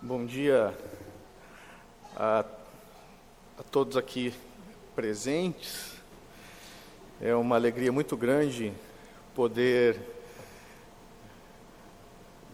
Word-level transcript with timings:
Bom 0.00 0.24
dia 0.24 0.78
a, 2.14 2.44
a, 3.58 3.62
todos 3.64 3.96
aqui 3.96 4.32
presentes. 4.94 5.94
É 7.20 7.34
uma 7.34 7.56
alegria 7.56 7.90
muito 7.90 8.16
grande 8.16 8.72
poder 9.34 9.98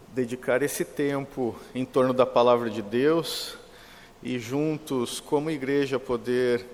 dedicar 0.07 0.63
esse 0.63 0.83
tempo 0.83 1.55
em 1.75 1.85
torno 1.85 2.15
da 2.15 2.25
palavra 2.25 2.67
de 2.67 2.81
Deus 2.81 3.55
e 4.23 4.39
juntos, 4.39 5.19
como 5.19 5.51
igreja, 5.51 5.99
poder 5.99 6.65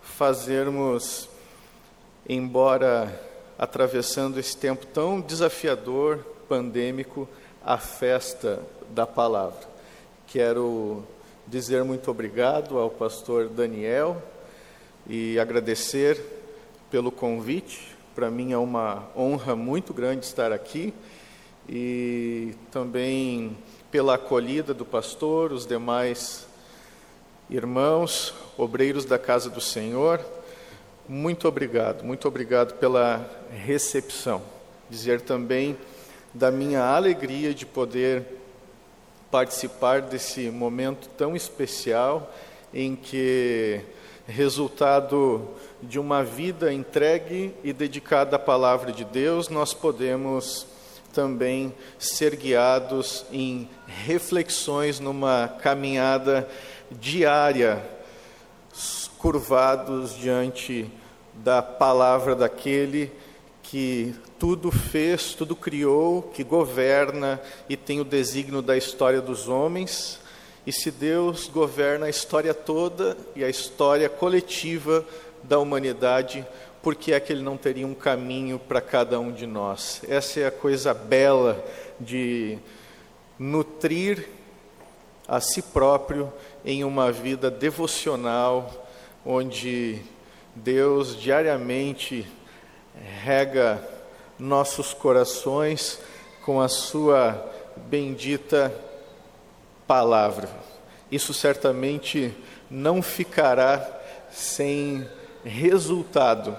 fazermos, 0.00 1.28
embora 2.26 3.22
atravessando 3.58 4.40
esse 4.40 4.56
tempo 4.56 4.86
tão 4.86 5.20
desafiador, 5.20 6.24
pandêmico, 6.48 7.28
a 7.62 7.76
festa 7.76 8.62
da 8.88 9.06
palavra. 9.06 9.75
Quero 10.28 11.04
dizer 11.46 11.84
muito 11.84 12.10
obrigado 12.10 12.78
ao 12.78 12.90
pastor 12.90 13.48
Daniel 13.48 14.20
e 15.08 15.38
agradecer 15.38 16.20
pelo 16.90 17.12
convite. 17.12 17.96
Para 18.12 18.28
mim 18.28 18.52
é 18.52 18.58
uma 18.58 19.08
honra 19.16 19.54
muito 19.54 19.94
grande 19.94 20.26
estar 20.26 20.50
aqui 20.50 20.92
e 21.68 22.54
também 22.72 23.56
pela 23.88 24.16
acolhida 24.16 24.74
do 24.74 24.84
pastor, 24.84 25.52
os 25.52 25.64
demais 25.64 26.44
irmãos, 27.48 28.34
obreiros 28.58 29.04
da 29.04 29.20
casa 29.20 29.48
do 29.48 29.60
Senhor. 29.60 30.20
Muito 31.08 31.46
obrigado, 31.46 32.02
muito 32.02 32.26
obrigado 32.26 32.74
pela 32.80 33.30
recepção. 33.64 34.42
Dizer 34.90 35.20
também 35.20 35.78
da 36.34 36.50
minha 36.50 36.82
alegria 36.82 37.54
de 37.54 37.64
poder 37.64 38.35
participar 39.30 40.02
desse 40.02 40.50
momento 40.50 41.08
tão 41.16 41.34
especial 41.36 42.32
em 42.72 42.94
que, 42.94 43.80
resultado 44.26 45.48
de 45.82 45.98
uma 45.98 46.24
vida 46.24 46.72
entregue 46.72 47.54
e 47.62 47.72
dedicada 47.72 48.36
à 48.36 48.38
palavra 48.38 48.92
de 48.92 49.04
Deus, 49.04 49.48
nós 49.48 49.72
podemos 49.72 50.66
também 51.12 51.74
ser 51.98 52.36
guiados 52.36 53.24
em 53.32 53.68
reflexões 53.86 55.00
numa 55.00 55.48
caminhada 55.62 56.48
diária, 56.90 57.82
curvados 59.16 60.14
diante 60.14 60.90
da 61.34 61.62
palavra 61.62 62.34
daquele 62.34 63.10
que 63.62 64.14
tudo 64.38 64.70
fez, 64.70 65.34
tudo 65.34 65.56
criou, 65.56 66.22
que 66.22 66.44
governa 66.44 67.40
e 67.68 67.76
tem 67.76 68.00
o 68.00 68.04
desígnio 68.04 68.60
da 68.60 68.76
história 68.76 69.20
dos 69.20 69.48
homens. 69.48 70.20
E 70.66 70.72
se 70.72 70.90
Deus 70.90 71.48
governa 71.48 72.06
a 72.06 72.10
história 72.10 72.52
toda 72.52 73.16
e 73.34 73.44
a 73.44 73.48
história 73.48 74.08
coletiva 74.08 75.04
da 75.42 75.58
humanidade, 75.58 76.46
por 76.82 76.94
que 76.94 77.12
é 77.12 77.20
que 77.20 77.32
Ele 77.32 77.42
não 77.42 77.56
teria 77.56 77.86
um 77.86 77.94
caminho 77.94 78.58
para 78.58 78.80
cada 78.80 79.18
um 79.18 79.32
de 79.32 79.46
nós? 79.46 80.02
Essa 80.08 80.40
é 80.40 80.46
a 80.46 80.50
coisa 80.50 80.92
bela 80.92 81.64
de 81.98 82.58
nutrir 83.38 84.28
a 85.26 85.40
si 85.40 85.62
próprio 85.62 86.32
em 86.64 86.84
uma 86.84 87.10
vida 87.10 87.50
devocional, 87.50 88.88
onde 89.24 90.00
Deus 90.54 91.16
diariamente 91.20 92.26
rega 93.22 93.95
nossos 94.38 94.92
corações 94.92 95.98
com 96.44 96.60
a 96.60 96.68
Sua 96.68 97.44
bendita 97.76 98.72
palavra. 99.86 100.48
Isso 101.10 101.32
certamente 101.32 102.34
não 102.70 103.00
ficará 103.00 103.88
sem 104.30 105.08
resultado. 105.44 106.56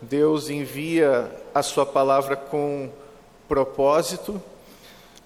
Deus 0.00 0.48
envia 0.50 1.30
a 1.54 1.62
Sua 1.62 1.84
palavra 1.84 2.36
com 2.36 2.90
propósito. 3.48 4.40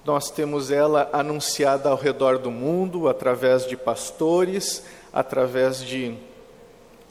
Nós 0.05 0.31
temos 0.31 0.71
ela 0.71 1.09
anunciada 1.13 1.91
ao 1.91 1.97
redor 1.97 2.39
do 2.39 2.51
mundo 2.51 3.09
através 3.09 3.67
de 3.67 3.77
pastores, 3.77 4.85
através 5.13 5.85
de 5.85 6.17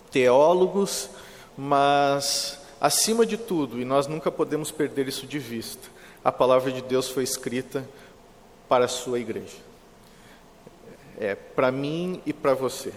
teólogos, 0.09 1.09
mas 1.57 2.59
Acima 2.79 3.25
de 3.25 3.37
tudo, 3.37 3.81
e 3.81 3.85
nós 3.85 4.05
nunca 4.07 4.31
podemos 4.31 4.69
perder 4.69 5.07
isso 5.07 5.25
de 5.25 5.39
vista, 5.39 5.89
a 6.23 6.31
palavra 6.31 6.71
de 6.71 6.81
Deus 6.81 7.09
foi 7.09 7.23
escrita 7.23 7.87
para 8.69 8.85
a 8.85 8.89
sua 8.89 9.19
igreja. 9.19 9.57
É 11.19 11.33
para 11.33 11.71
mim 11.71 12.21
e 12.25 12.33
para 12.33 12.53
você. 12.53 12.93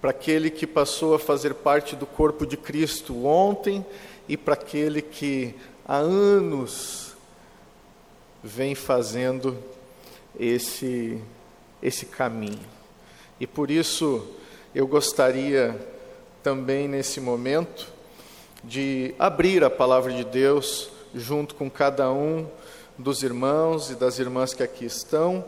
Para 0.00 0.10
aquele 0.10 0.50
que 0.50 0.66
passou 0.66 1.14
a 1.14 1.18
fazer 1.18 1.54
parte 1.54 1.96
do 1.96 2.06
corpo 2.06 2.46
de 2.46 2.56
Cristo 2.56 3.26
ontem 3.26 3.84
e 4.28 4.36
para 4.36 4.54
aquele 4.54 5.02
que 5.02 5.54
há 5.84 5.96
anos 5.96 7.16
vem 8.44 8.76
fazendo 8.76 9.58
esse 10.38 11.20
esse 11.82 12.06
caminho. 12.06 12.66
E 13.40 13.46
por 13.46 13.70
isso 13.70 14.26
eu 14.74 14.86
gostaria 14.86 15.76
também 16.42 16.86
nesse 16.86 17.20
momento 17.20 17.97
de 18.62 19.14
abrir 19.18 19.62
a 19.64 19.70
palavra 19.70 20.12
de 20.12 20.24
Deus 20.24 20.90
junto 21.14 21.54
com 21.54 21.70
cada 21.70 22.10
um 22.10 22.46
dos 22.96 23.22
irmãos 23.22 23.90
e 23.90 23.94
das 23.94 24.18
irmãs 24.18 24.52
que 24.52 24.62
aqui 24.62 24.84
estão, 24.84 25.44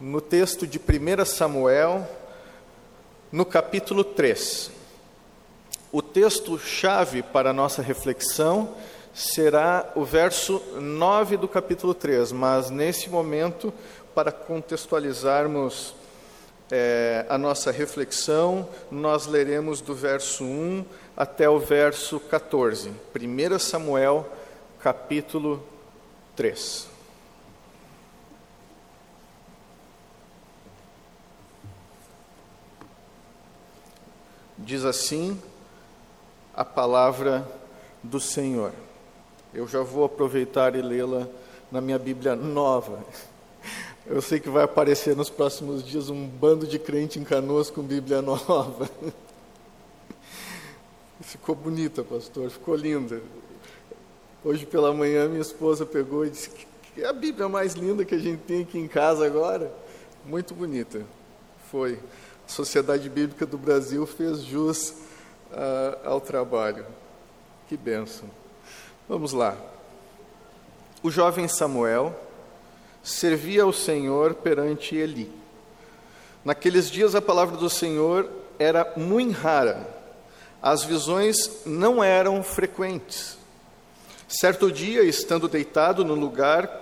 no 0.00 0.20
texto 0.20 0.66
de 0.66 0.78
1 0.78 1.24
Samuel, 1.24 2.08
no 3.30 3.44
capítulo 3.44 4.02
3. 4.02 4.70
O 5.92 6.02
texto-chave 6.02 7.22
para 7.22 7.50
a 7.50 7.52
nossa 7.52 7.82
reflexão 7.82 8.74
será 9.14 9.92
o 9.94 10.04
verso 10.04 10.60
9 10.80 11.36
do 11.36 11.46
capítulo 11.46 11.94
3, 11.94 12.32
mas 12.32 12.70
nesse 12.70 13.08
momento, 13.08 13.72
para 14.14 14.32
contextualizarmos 14.32 15.94
é, 16.70 17.24
a 17.28 17.38
nossa 17.38 17.70
reflexão, 17.70 18.68
nós 18.90 19.26
leremos 19.26 19.80
do 19.80 19.94
verso 19.94 20.42
1 20.42 20.84
até 21.16 21.48
o 21.48 21.58
verso 21.58 22.18
14. 22.18 22.90
1 22.90 23.58
Samuel, 23.58 24.28
capítulo 24.80 25.62
3. 26.34 26.88
Diz 34.58 34.84
assim 34.84 35.40
a 36.54 36.64
palavra 36.64 37.46
do 38.02 38.18
Senhor. 38.18 38.72
Eu 39.52 39.68
já 39.68 39.82
vou 39.82 40.04
aproveitar 40.04 40.74
e 40.74 40.82
lê-la 40.82 41.28
na 41.70 41.80
minha 41.80 41.98
Bíblia 41.98 42.34
nova. 42.34 43.04
Eu 44.06 44.20
sei 44.20 44.38
que 44.38 44.48
vai 44.48 44.64
aparecer 44.64 45.16
nos 45.16 45.30
próximos 45.30 45.84
dias 45.84 46.10
um 46.10 46.26
bando 46.26 46.66
de 46.66 46.78
crente 46.78 47.18
em 47.18 47.24
canoas 47.24 47.70
com 47.70 47.82
Bíblia 47.82 48.20
nova. 48.20 48.88
Ficou 51.20 51.54
bonita, 51.54 52.02
pastor, 52.02 52.50
ficou 52.50 52.74
linda. 52.74 53.22
Hoje 54.44 54.66
pela 54.66 54.92
manhã 54.92 55.28
minha 55.28 55.40
esposa 55.40 55.86
pegou 55.86 56.26
e 56.26 56.30
disse 56.30 56.50
que 56.50 56.66
é 57.02 57.06
a 57.06 57.12
Bíblia 57.12 57.48
mais 57.48 57.74
linda 57.74 58.04
que 58.04 58.14
a 58.14 58.18
gente 58.18 58.40
tem 58.42 58.62
aqui 58.62 58.78
em 58.78 58.88
casa 58.88 59.24
agora. 59.24 59.72
Muito 60.24 60.54
bonita. 60.54 61.02
Foi. 61.70 61.98
A 62.46 62.50
Sociedade 62.50 63.08
Bíblica 63.08 63.46
do 63.46 63.56
Brasil 63.56 64.04
fez 64.06 64.42
jus 64.42 64.90
uh, 65.50 65.98
ao 66.04 66.20
trabalho. 66.20 66.84
Que 67.68 67.76
bênção. 67.76 68.28
Vamos 69.08 69.32
lá. 69.32 69.56
O 71.02 71.10
jovem 71.10 71.46
Samuel 71.46 72.14
servia 73.02 73.62
ao 73.62 73.72
Senhor 73.72 74.34
perante 74.34 74.96
Eli. 74.96 75.30
Naqueles 76.44 76.90
dias 76.90 77.14
a 77.14 77.22
palavra 77.22 77.56
do 77.56 77.70
Senhor 77.70 78.28
era 78.58 78.92
muito 78.96 79.38
rara 79.38 79.93
as 80.64 80.82
visões 80.82 81.60
não 81.66 82.02
eram 82.02 82.42
frequentes. 82.42 83.36
Certo 84.26 84.72
dia, 84.72 85.02
estando 85.02 85.46
deitado 85.46 86.02
no 86.06 86.14
lugar 86.14 86.80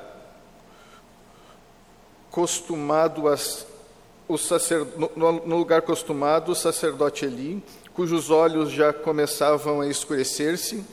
costumado 2.31 3.25
o 4.29 4.38
sacer, 4.38 4.87
no, 5.17 5.32
no 5.32 5.56
lugar 5.56 5.82
costumado, 5.82 6.52
o 6.52 6.55
sacerdote 6.55 7.25
Eli, 7.25 7.61
cujos 7.93 8.31
olhos 8.31 8.70
já 8.70 8.93
começavam 8.93 9.81
a 9.81 9.88
escurecer-se, 9.88 10.85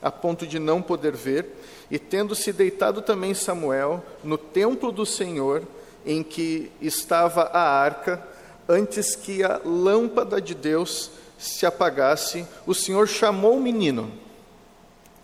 a 0.00 0.10
ponto 0.10 0.46
de 0.46 0.58
não 0.58 0.80
poder 0.80 1.14
ver, 1.14 1.54
e 1.90 1.98
tendo-se 1.98 2.50
deitado 2.50 3.02
também 3.02 3.34
Samuel 3.34 4.02
no 4.24 4.38
templo 4.38 4.90
do 4.90 5.04
Senhor, 5.04 5.64
em 6.06 6.22
que 6.22 6.72
estava 6.80 7.42
a 7.42 7.60
arca, 7.60 8.26
antes 8.66 9.14
que 9.14 9.44
a 9.44 9.60
lâmpada 9.62 10.40
de 10.40 10.54
Deus 10.54 11.10
se 11.38 11.64
apagasse, 11.64 12.44
o 12.66 12.74
Senhor 12.74 13.06
chamou 13.06 13.56
o 13.56 13.60
menino: 13.60 14.12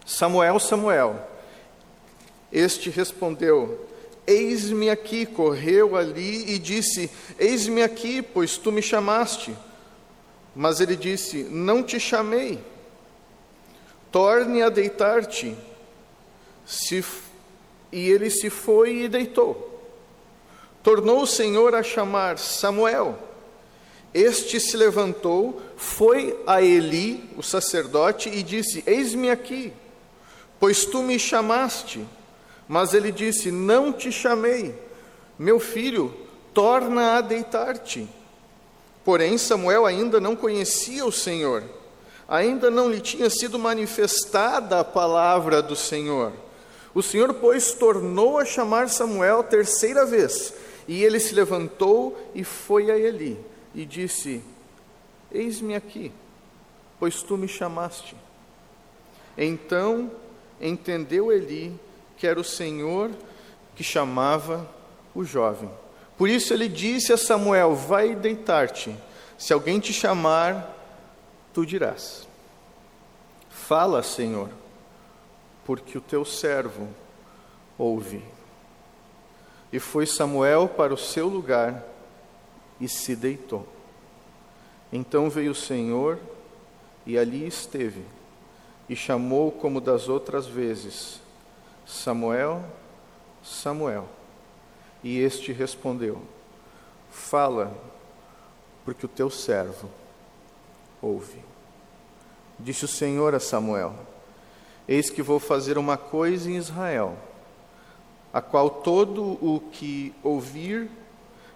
Samuel, 0.06 0.60
Samuel. 0.60 1.28
Este 2.52 2.88
respondeu: 2.88 3.88
Eis-me 4.26 4.88
aqui, 4.88 5.26
correu 5.26 5.96
ali 5.96 6.52
e 6.52 6.58
disse: 6.58 7.10
Eis-me 7.38 7.82
aqui, 7.82 8.22
pois 8.22 8.56
tu 8.56 8.70
me 8.70 8.80
chamaste. 8.80 9.54
Mas 10.54 10.80
ele 10.80 10.94
disse: 10.94 11.44
Não 11.44 11.82
te 11.82 11.98
chamei. 11.98 12.62
Torne 14.12 14.62
a 14.62 14.68
deitar-te. 14.68 15.56
Se... 16.64 17.04
E 17.90 18.08
ele 18.10 18.30
se 18.30 18.48
foi 18.50 19.02
e 19.02 19.08
deitou. 19.08 19.70
Tornou 20.82 21.22
o 21.22 21.26
Senhor 21.26 21.74
a 21.74 21.82
chamar 21.82 22.38
Samuel. 22.38 23.18
Este 24.14 24.60
se 24.60 24.76
levantou, 24.76 25.60
foi 25.76 26.38
a 26.46 26.62
Eli, 26.62 27.28
o 27.36 27.42
sacerdote, 27.42 28.28
e 28.28 28.44
disse: 28.44 28.84
Eis-me 28.86 29.28
aqui, 29.28 29.72
pois 30.60 30.84
tu 30.84 31.02
me 31.02 31.18
chamaste. 31.18 32.06
Mas 32.68 32.94
ele 32.94 33.10
disse: 33.10 33.50
Não 33.50 33.92
te 33.92 34.12
chamei, 34.12 34.72
meu 35.36 35.58
filho, 35.58 36.14
torna 36.54 37.16
a 37.16 37.20
deitar-te. 37.20 38.08
Porém, 39.04 39.36
Samuel 39.36 39.84
ainda 39.84 40.20
não 40.20 40.36
conhecia 40.36 41.04
o 41.04 41.12
Senhor, 41.12 41.64
ainda 42.28 42.70
não 42.70 42.88
lhe 42.88 43.00
tinha 43.00 43.28
sido 43.28 43.58
manifestada 43.58 44.78
a 44.78 44.84
palavra 44.84 45.60
do 45.60 45.74
Senhor. 45.74 46.32
O 46.94 47.02
Senhor, 47.02 47.34
pois, 47.34 47.72
tornou 47.72 48.38
a 48.38 48.44
chamar 48.44 48.88
Samuel 48.88 49.42
terceira 49.42 50.06
vez, 50.06 50.54
e 50.86 51.02
ele 51.02 51.18
se 51.18 51.34
levantou 51.34 52.16
e 52.32 52.44
foi 52.44 52.92
a 52.92 52.96
Eli, 52.96 53.36
e 53.74 53.84
disse: 53.84 54.42
Eis-me 55.30 55.74
aqui, 55.74 56.12
pois 56.98 57.22
tu 57.22 57.36
me 57.36 57.48
chamaste. 57.48 58.16
Então 59.36 60.10
entendeu 60.60 61.32
Eli 61.32 61.78
que 62.16 62.26
era 62.26 62.38
o 62.38 62.44
Senhor 62.44 63.10
que 63.74 63.82
chamava 63.82 64.68
o 65.14 65.24
jovem. 65.24 65.70
Por 66.16 66.28
isso 66.28 66.54
ele 66.54 66.68
disse 66.68 67.12
a 67.12 67.16
Samuel: 67.16 67.74
Vai 67.74 68.14
deitar-te, 68.14 68.96
se 69.36 69.52
alguém 69.52 69.80
te 69.80 69.92
chamar, 69.92 70.72
tu 71.52 71.66
dirás: 71.66 72.28
Fala, 73.50 74.02
Senhor, 74.02 74.50
porque 75.64 75.98
o 75.98 76.00
teu 76.00 76.24
servo 76.24 76.88
ouve. 77.76 78.22
E 79.72 79.80
foi 79.80 80.06
Samuel 80.06 80.68
para 80.68 80.94
o 80.94 80.98
seu 80.98 81.26
lugar 81.26 81.82
e 82.80 82.88
se 82.88 83.14
deitou. 83.14 83.66
Então 84.92 85.28
veio 85.28 85.52
o 85.52 85.54
Senhor 85.54 86.18
e 87.06 87.18
ali 87.18 87.46
esteve, 87.46 88.02
e 88.88 88.94
chamou 88.94 89.50
como 89.50 89.80
das 89.80 90.08
outras 90.08 90.46
vezes: 90.46 91.20
Samuel, 91.86 92.64
Samuel. 93.42 94.08
E 95.02 95.18
este 95.18 95.52
respondeu: 95.52 96.22
Fala, 97.10 97.76
porque 98.84 99.06
o 99.06 99.08
teu 99.08 99.30
servo 99.30 99.90
ouve. 101.00 101.42
Disse 102.58 102.84
o 102.84 102.88
Senhor 102.88 103.34
a 103.34 103.40
Samuel: 103.40 103.94
Eis 104.86 105.10
que 105.10 105.22
vou 105.22 105.38
fazer 105.38 105.76
uma 105.76 105.96
coisa 105.96 106.50
em 106.50 106.56
Israel, 106.56 107.16
a 108.32 108.40
qual 108.40 108.70
todo 108.70 109.22
o 109.44 109.60
que 109.72 110.14
ouvir 110.22 110.90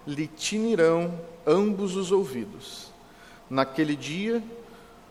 lhe 0.08 0.26
tinirão 0.26 1.20
ambos 1.46 1.94
os 1.94 2.10
ouvidos. 2.10 2.90
Naquele 3.48 3.94
dia 3.94 4.42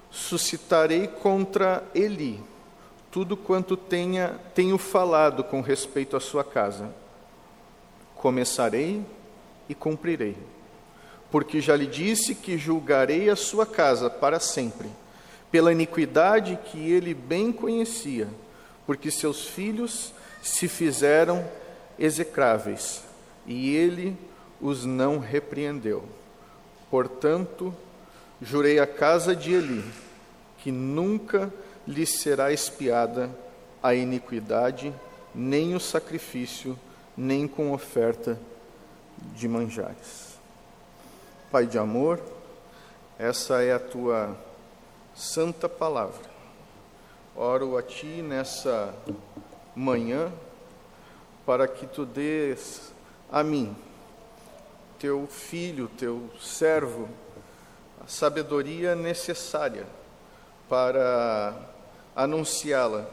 suscitarei 0.10 1.08
contra 1.08 1.84
Eli 1.94 2.42
tudo 3.18 3.38
quanto 3.38 3.78
tenha, 3.78 4.40
tenho 4.54 4.78
falado 4.78 5.44
com 5.44 5.62
respeito 5.62 6.16
à 6.16 6.20
sua 6.20 6.44
casa. 6.44 6.94
Começarei 8.16 9.04
e 9.70 9.74
cumprirei, 9.74 10.38
porque 11.32 11.62
já 11.62 11.76
lhe 11.76 11.88
disse 11.88 12.36
que 12.36 12.58
julgarei 12.58 13.30
a 13.30 13.36
sua 13.36 13.66
casa 13.66 14.10
para 14.10 14.40
sempre, 14.40 14.90
pela 15.52 15.72
iniquidade 15.72 16.60
que 16.66 16.92
ele 16.92 17.14
bem 17.14 17.52
conhecia, 17.52 18.28
porque 18.86 19.10
seus 19.10 19.46
filhos 19.46 20.14
se 20.42 20.68
fizeram 20.68 21.44
execráveis, 21.98 23.04
e 23.46 23.76
ele 23.76 24.16
os 24.62 24.86
não 24.86 25.20
repreendeu. 25.20 26.04
Portanto, 26.90 27.74
jurei 28.42 28.80
a 28.80 28.88
casa 28.88 29.36
de 29.36 29.54
Eli 29.54 29.84
que 30.58 30.72
nunca 30.72 31.52
lhe 31.88 32.06
será 32.06 32.52
espiada 32.52 33.30
a 33.82 33.94
iniquidade, 33.94 34.94
nem 35.34 35.76
o 35.76 35.80
sacrifício, 35.80 36.78
nem 37.16 37.48
com 37.48 37.72
oferta 37.72 38.38
de 39.34 39.48
manjares. 39.48 40.38
Pai 41.52 41.66
de 41.66 41.78
amor, 41.78 42.22
essa 43.18 43.62
é 43.62 43.74
a 43.74 43.80
tua 43.80 44.38
santa 45.16 45.70
palavra. 45.70 46.30
Oro 47.36 47.78
a 47.78 47.84
ti 47.84 48.22
nessa 48.22 48.94
manhã 49.76 50.32
para 51.46 51.68
que 51.68 51.88
tu 51.88 52.06
dês 52.06 52.92
a 53.32 53.44
mim, 53.44 53.76
teu 55.00 55.28
filho, 55.28 55.90
teu 55.98 56.30
servo, 56.40 57.08
a 58.04 58.08
sabedoria 58.08 58.96
necessária 58.96 59.86
para 60.70 61.56
anunciá-la 62.16 63.08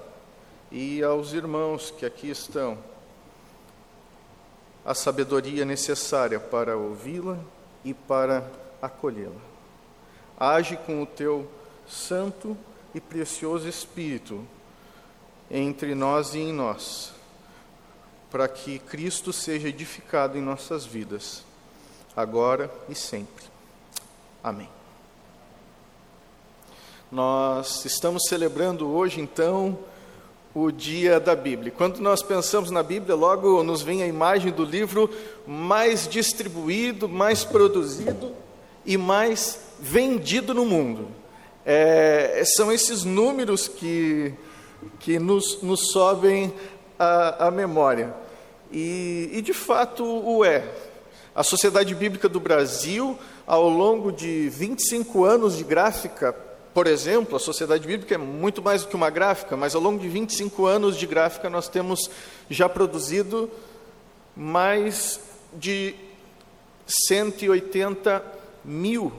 e 0.71 1.03
aos 1.03 1.33
irmãos 1.33 1.91
que 1.91 2.05
aqui 2.05 2.31
estão 2.31 2.79
a 4.85 4.95
sabedoria 4.95 5.65
necessária 5.65 6.39
para 6.39 6.77
ouvi-la 6.77 7.39
e 7.85 7.95
para 7.95 8.45
acolhê-la. 8.83 9.41
Age 10.39 10.77
com 10.77 11.03
o 11.03 11.07
teu 11.07 11.51
santo 11.89 12.57
e 12.95 13.01
precioso 13.01 13.69
Espírito 13.69 14.47
entre 15.51 15.95
nós 15.95 16.35
e 16.35 16.39
em 16.39 16.53
nós, 16.53 17.13
para 18.31 18.49
que 18.49 18.79
Cristo 18.79 19.33
seja 19.33 19.69
edificado 19.69 20.37
em 20.37 20.43
nossas 20.43 20.85
vidas, 20.85 21.45
agora 22.17 22.71
e 22.89 22.95
sempre. 22.95 23.45
Amém. 24.43 24.69
Nós 27.11 27.85
estamos 27.85 28.25
celebrando 28.29 28.89
hoje, 28.89 29.21
então, 29.21 29.79
o 30.55 30.71
dia 30.71 31.19
da 31.19 31.35
Bíblia. 31.35 31.73
Quando 31.77 31.99
nós 31.99 32.23
pensamos 32.23 32.71
na 32.71 32.83
Bíblia, 32.83 33.15
logo 33.15 33.63
nos 33.63 33.83
vem 33.83 34.03
a 34.03 34.07
imagem 34.07 34.53
do 34.53 34.65
livro 34.65 35.11
mais 35.47 36.09
distribuído, 36.09 37.09
mais 37.09 37.45
produzido 37.45 38.33
e 38.87 38.97
mais 38.97 39.59
vendido 39.81 40.55
no 40.55 40.65
mundo. 40.65 41.09
É, 41.67 42.43
são 42.57 42.71
esses 42.71 43.05
números 43.05 43.67
que, 43.67 44.35
que 45.01 45.19
nos, 45.19 45.63
nos 45.63 45.91
sobem 45.91 46.53
à, 46.99 47.51
memória. 47.51 48.15
E, 48.71 49.31
e, 49.33 49.43
de 49.43 49.53
fato, 49.53 50.05
o 50.05 50.45
é. 50.45 50.65
A 51.35 51.43
Sociedade 51.43 51.95
Bíblica 51.97 52.29
do 52.29 52.39
Brasil, 52.39 53.19
ao 53.45 53.69
longo 53.69 54.13
de 54.13 54.49
25 54.51 55.25
anos 55.25 55.57
de 55.57 55.65
gráfica, 55.65 56.33
por 56.73 56.87
exemplo, 56.87 57.35
a 57.35 57.41
Sociedade 57.41 57.87
Bíblica 57.87 58.15
é 58.15 58.19
muito 58.19 58.63
mais 58.63 58.83
do 58.83 58.89
que 58.89 58.95
uma 58.95 59.11
gráfica, 59.11 59.57
mas 59.57 59.75
ao 59.75 59.81
longo 59.81 59.99
de 59.99 60.09
25 60.09 60.65
anos 60.65 60.97
de 60.97 61.07
gráfica 61.09 61.51
nós 61.51 61.69
temos 61.69 62.09
já 62.49 62.69
produzido 62.69 63.51
mais 64.37 65.19
de 65.53 65.97
180 66.87 68.25
mil, 68.65 69.13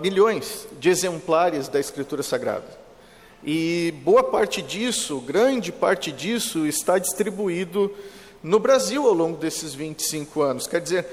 milhões 0.00 0.68
de 0.78 0.88
exemplares 0.88 1.66
da 1.66 1.80
Escritura 1.80 2.22
Sagrada. 2.22 2.86
E 3.44 3.92
boa 4.04 4.22
parte 4.22 4.62
disso, 4.62 5.20
grande 5.20 5.72
parte 5.72 6.12
disso, 6.12 6.64
está 6.64 6.98
distribuído 6.98 7.92
no 8.42 8.58
Brasil 8.58 9.06
ao 9.06 9.12
longo 9.12 9.36
desses 9.36 9.74
25 9.74 10.42
anos. 10.42 10.66
Quer 10.66 10.80
dizer, 10.80 11.06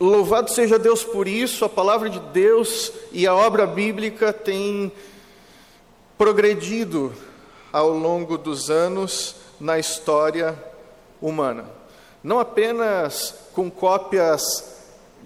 Louvado 0.00 0.50
seja 0.50 0.78
Deus 0.78 1.04
por 1.04 1.28
isso, 1.28 1.62
a 1.62 1.68
palavra 1.68 2.08
de 2.08 2.18
Deus 2.18 2.90
e 3.12 3.26
a 3.26 3.34
obra 3.34 3.66
bíblica 3.66 4.32
têm 4.32 4.90
progredido 6.16 7.12
ao 7.70 7.90
longo 7.90 8.38
dos 8.38 8.70
anos 8.70 9.36
na 9.60 9.78
história 9.78 10.58
humana. 11.20 11.66
Não 12.24 12.40
apenas 12.40 13.34
com 13.52 13.70
cópias 13.70 14.74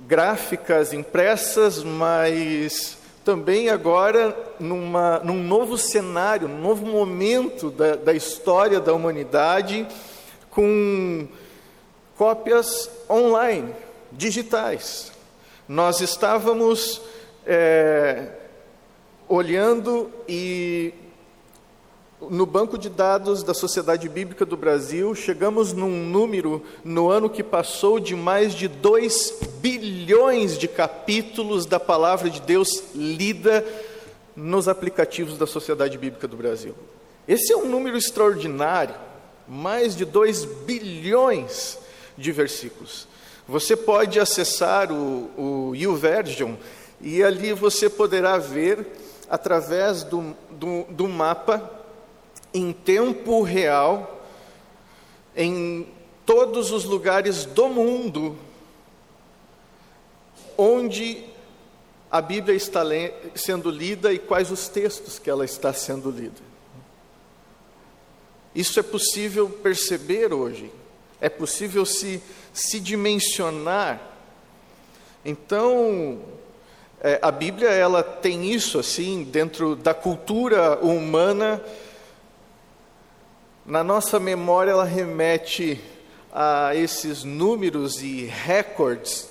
gráficas 0.09 0.93
impressas, 0.93 1.85
mas 1.85 2.99
também 3.25 3.69
agora 3.69 4.37
numa, 4.59 5.21
num 5.21 5.41
novo 5.41 5.79
cenário, 5.79 6.49
num 6.49 6.61
novo 6.61 6.85
momento 6.85 7.71
da, 7.71 7.95
da 7.95 8.13
história 8.13 8.81
da 8.81 8.93
humanidade, 8.93 9.87
com 10.51 11.29
cópias 12.17 12.91
online 13.09 13.84
digitais. 14.17 15.13
Nós 15.69 16.01
estávamos 16.01 17.01
é, 17.47 18.29
olhando 19.29 20.11
e 20.29 20.93
no 22.31 22.47
banco 22.47 22.79
de 22.79 22.89
dados 22.89 23.43
da 23.43 23.53
Sociedade 23.53 24.09
Bíblica 24.09 24.47
do 24.47 24.57
Brasil, 24.57 25.15
chegamos 25.15 25.73
num 25.73 26.07
número 26.07 26.63
no 26.83 27.11
ano 27.11 27.29
que 27.29 27.43
passou 27.43 28.01
de 28.01 28.15
mais 28.15 28.55
de 28.55 28.69
2 28.69 29.39
bilhões 29.61 30.59
de 30.59 30.69
capítulos 30.69 31.67
da 31.67 31.79
palavra 31.79 32.31
de 32.31 32.41
Deus 32.41 32.69
lida 32.95 33.65
nos 34.35 34.69
aplicativos 34.69 35.37
da 35.37 35.47
Sociedade 35.47 35.99
Bíblica 35.99 36.27
do 36.27 36.37
Brasil. 36.37 36.75
Esse 37.27 37.53
é 37.53 37.57
um 37.57 37.69
número 37.69 37.97
extraordinário, 37.97 38.95
mais 39.47 39.97
de 39.97 40.05
2 40.05 40.45
bilhões 40.45 41.79
de 42.17 42.33
versículos. 42.33 43.07
Você 43.47 43.77
pode 43.77 44.19
acessar 44.19 44.91
o, 44.91 45.71
o 45.71 45.75
YouVersion 45.75 46.55
e 47.01 47.23
ali 47.23 47.53
você 47.53 47.91
poderá 47.91 48.39
ver, 48.39 48.87
através 49.29 50.03
do, 50.03 50.35
do, 50.51 50.85
do 50.89 51.09
mapa, 51.09 51.71
em 52.53 52.73
tempo 52.73 53.43
real, 53.43 54.25
em 55.37 55.87
todos 56.25 56.71
os 56.71 56.85
lugares 56.85 57.45
do 57.45 57.69
mundo 57.69 58.37
onde 60.57 61.25
a 62.11 62.21
Bíblia 62.23 62.57
está 62.57 62.83
sendo 63.35 63.71
lida 63.71 64.13
e 64.13 64.19
quais 64.19 64.51
os 64.51 64.69
textos 64.69 65.19
que 65.19 65.29
ela 65.29 65.45
está 65.45 65.73
sendo 65.73 66.11
lida. 66.11 66.41
Isso 68.55 68.79
é 68.79 68.83
possível 68.83 69.51
perceber 69.51 70.33
hoje, 70.33 70.71
é 71.21 71.29
possível 71.29 71.85
se, 71.85 72.23
se 72.55 72.79
dimensionar. 72.79 74.01
Então, 75.25 76.21
é, 77.01 77.19
a 77.21 77.31
Bíblia 77.33 77.69
ela 77.71 78.03
tem 78.03 78.51
isso 78.51 78.79
assim 78.79 79.25
dentro 79.25 79.75
da 79.75 79.93
cultura 79.93 80.79
humana. 80.79 81.61
Na 83.67 83.83
nossa 83.83 84.21
memória 84.21 84.71
ela 84.71 84.85
remete 84.85 85.81
a 86.33 86.75
esses 86.75 87.25
números 87.25 88.03
e 88.03 88.27
recordes 88.27 89.29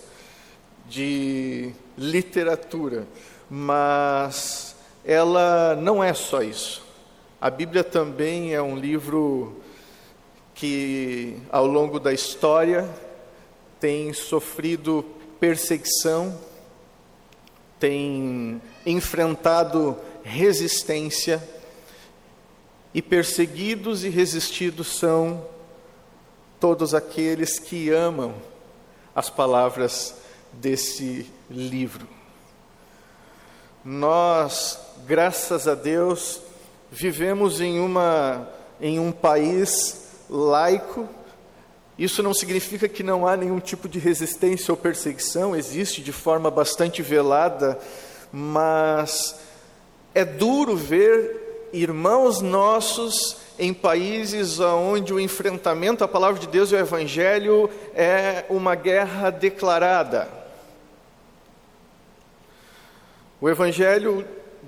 de 0.87 1.71
literatura, 1.97 3.07
mas 3.49 4.75
ela 5.05 5.75
não 5.75 6.03
é 6.03 6.13
só 6.13 6.41
isso. 6.41 6.83
A 7.39 7.49
Bíblia 7.49 7.83
também 7.83 8.53
é 8.53 8.61
um 8.61 8.77
livro 8.77 9.61
que, 10.53 11.37
ao 11.51 11.65
longo 11.65 11.99
da 11.99 12.13
história, 12.13 12.87
tem 13.83 14.13
sofrido 14.13 15.03
perseguição, 15.41 16.39
tem 17.77 18.61
enfrentado 18.85 19.97
resistência, 20.23 21.43
e 22.93 23.01
perseguidos 23.01 24.05
e 24.05 24.09
resistidos 24.09 24.87
são 24.87 25.45
todos 26.61 26.93
aqueles 26.93 27.59
que 27.59 27.89
amam 27.89 28.33
as 29.13 29.29
palavras 29.29 30.15
desse 30.53 31.29
livro. 31.51 32.07
Nós, 33.83 34.79
graças 35.05 35.67
a 35.67 35.75
Deus, 35.75 36.39
vivemos 36.89 37.59
em, 37.59 37.81
uma, 37.81 38.47
em 38.79 38.97
um 38.97 39.11
país 39.11 40.07
laico. 40.29 41.05
Isso 41.97 42.23
não 42.23 42.33
significa 42.33 42.87
que 42.87 43.03
não 43.03 43.27
há 43.27 43.37
nenhum 43.37 43.59
tipo 43.59 43.87
de 43.87 43.99
resistência 43.99 44.71
ou 44.71 44.77
perseguição, 44.77 45.55
existe 45.55 46.01
de 46.01 46.11
forma 46.11 46.49
bastante 46.49 47.03
velada, 47.03 47.77
mas 48.31 49.35
é 50.15 50.25
duro 50.25 50.75
ver 50.75 51.69
irmãos 51.71 52.41
nossos 52.41 53.37
em 53.59 53.73
países 53.73 54.59
onde 54.59 55.13
o 55.13 55.19
enfrentamento 55.19 56.03
à 56.03 56.07
palavra 56.07 56.39
de 56.39 56.47
Deus 56.47 56.71
e 56.71 56.75
ao 56.75 56.81
Evangelho 56.81 57.69
é 57.93 58.45
uma 58.49 58.73
guerra 58.73 59.29
declarada. 59.29 60.27
O 63.39 63.47
Evangelho 63.47 64.25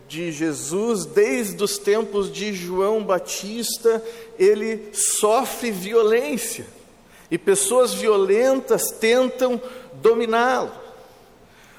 de 0.07 0.31
Jesus, 0.31 1.05
desde 1.05 1.63
os 1.63 1.79
tempos 1.79 2.31
de 2.31 2.53
João 2.53 3.03
Batista, 3.03 4.03
ele 4.37 4.89
sofre 4.93 5.71
violência 5.71 6.74
e 7.29 7.37
pessoas 7.37 7.93
violentas 7.93 8.91
tentam 8.99 9.61
dominá-lo. 9.93 10.71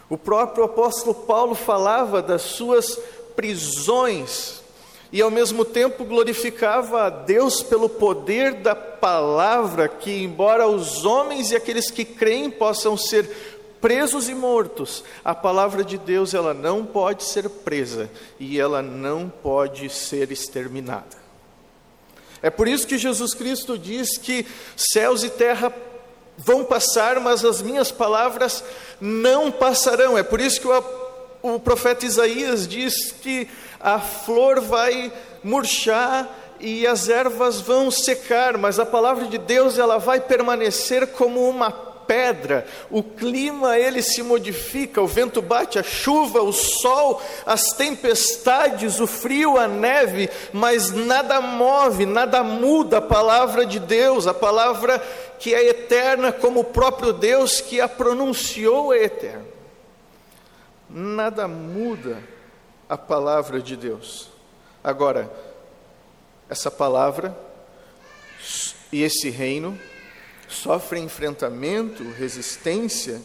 O 0.09 0.17
próprio 0.17 0.65
apóstolo 0.65 1.15
Paulo 1.15 1.55
falava 1.55 2.23
das 2.23 2.43
suas 2.43 2.99
prisões 3.35 4.63
e 5.13 5.21
ao 5.21 5.31
mesmo 5.31 5.65
tempo 5.65 6.05
glorificava 6.05 7.05
a 7.05 7.11
Deus 7.11 7.63
pelo 7.63 7.89
poder 7.89 8.55
da 8.55 8.75
palavra, 8.75 9.89
que, 9.89 10.25
embora 10.25 10.67
os 10.67 11.05
homens 11.05 11.51
e 11.51 11.57
aqueles 11.57 11.91
que 11.91 12.05
creem 12.05 12.51
possam 12.51 12.97
ser 12.97 13.29
presos 13.81 14.29
e 14.29 14.35
mortos, 14.35 15.05
a 15.25 15.35
palavra 15.35 15.85
de 15.85 15.97
Deus 15.97 16.35
ela 16.35 16.53
não 16.53 16.85
pode 16.85 17.25
ser 17.25 17.49
presa 17.49 18.11
e 18.39 18.59
ela 18.59 18.83
não 18.83 19.29
pode 19.29 19.89
ser 19.91 20.33
exterminada. 20.33 21.26
É 22.47 22.51
por 22.51 22.69
isso 22.69 22.87
que 22.87 22.97
Jesus 22.97 23.35
Cristo 23.35 23.77
diz 23.77 24.17
que 24.17 24.47
céus 24.77 25.25
e 25.25 25.29
terra 25.29 25.73
vão 26.39 26.65
passar, 26.65 27.19
mas 27.19 27.45
as 27.45 27.61
minhas 27.61 27.91
palavras 27.91 28.63
não 29.01 29.51
passarão. 29.51 30.17
É 30.17 30.23
por 30.23 30.41
isso 30.41 30.61
que 30.61 30.69
o, 30.69 30.85
o 31.43 31.59
profeta 31.59 32.07
Isaías 32.07 32.69
diz 32.69 33.11
que 33.11 33.49
a 33.81 33.99
flor 33.99 34.61
vai 34.61 35.13
murchar 35.43 36.33
e 36.61 36.87
as 36.87 37.09
ervas 37.09 37.61
vão 37.61 37.91
secar, 37.91 38.57
mas 38.57 38.79
a 38.79 38.87
palavra 38.87 39.27
de 39.27 39.39
Deus 39.39 39.77
ela 39.77 39.99
vai 39.99 40.21
permanecer 40.21 41.09
como 41.09 41.49
uma 41.49 41.73
pedra, 42.07 42.67
o 42.91 43.03
clima 43.03 43.79
ele 43.79 44.03
se 44.03 44.23
modifica, 44.23 45.03
o 45.03 45.07
vento 45.07 45.43
bate, 45.43 45.79
a 45.79 45.83
chuva, 45.83 46.43
o 46.43 46.53
sol, 46.53 47.21
as 47.45 47.73
tempestades, 47.73 49.01
o 49.01 49.07
frio, 49.07 49.59
a 49.59 49.67
neve, 49.67 50.31
mas 50.53 50.91
nada 50.91 51.41
move, 51.41 52.07
nada 52.07 52.43
muda 52.43 52.99
a 52.99 53.03
palavra 53.03 53.67
de 53.67 53.79
Deus, 53.79 54.27
a 54.27 54.35
palavra 54.35 54.99
que 55.39 55.55
é 55.55 55.69
eterna, 55.69 56.33
como 56.33 56.61
o 56.61 56.65
próprio 56.65 57.13
Deus 57.13 57.61
que 57.61 57.81
a 57.81 57.89
pronunciou 57.89 58.95
é 58.95 59.05
eterno. 59.05 59.47
Nada 60.89 61.49
muda 61.49 62.23
a 62.89 62.97
palavra 62.97 63.61
de 63.61 63.77
Deus. 63.77 64.29
Agora, 64.83 65.31
essa 66.49 66.71
palavra 66.71 67.37
e 68.93 69.03
esse 69.03 69.31
reino 69.31 69.79
sofrem 70.49 71.05
enfrentamento, 71.05 72.03
resistência 72.13 73.21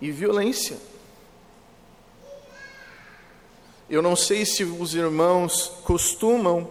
e 0.00 0.10
violência. 0.10 0.76
Eu 3.88 4.02
não 4.02 4.16
sei 4.16 4.44
se 4.44 4.64
os 4.64 4.94
irmãos 4.94 5.72
costumam 5.84 6.68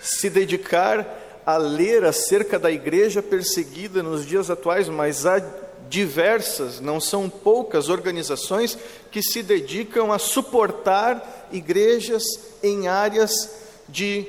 se 0.00 0.30
dedicar 0.30 1.42
a 1.44 1.56
ler 1.56 2.04
acerca 2.04 2.58
da 2.58 2.70
igreja 2.70 3.20
perseguida 3.20 4.02
nos 4.02 4.24
dias 4.24 4.48
atuais, 4.48 4.88
mas 4.88 5.26
há 5.26 5.40
diversas, 5.88 6.80
não 6.80 7.00
são 7.00 7.28
poucas 7.28 7.88
organizações 7.88 8.78
que 9.10 9.22
se 9.22 9.42
dedicam 9.42 10.12
a 10.12 10.18
suportar 10.18 11.48
igrejas 11.52 12.22
em 12.62 12.88
áreas 12.88 13.50
de 13.88 14.26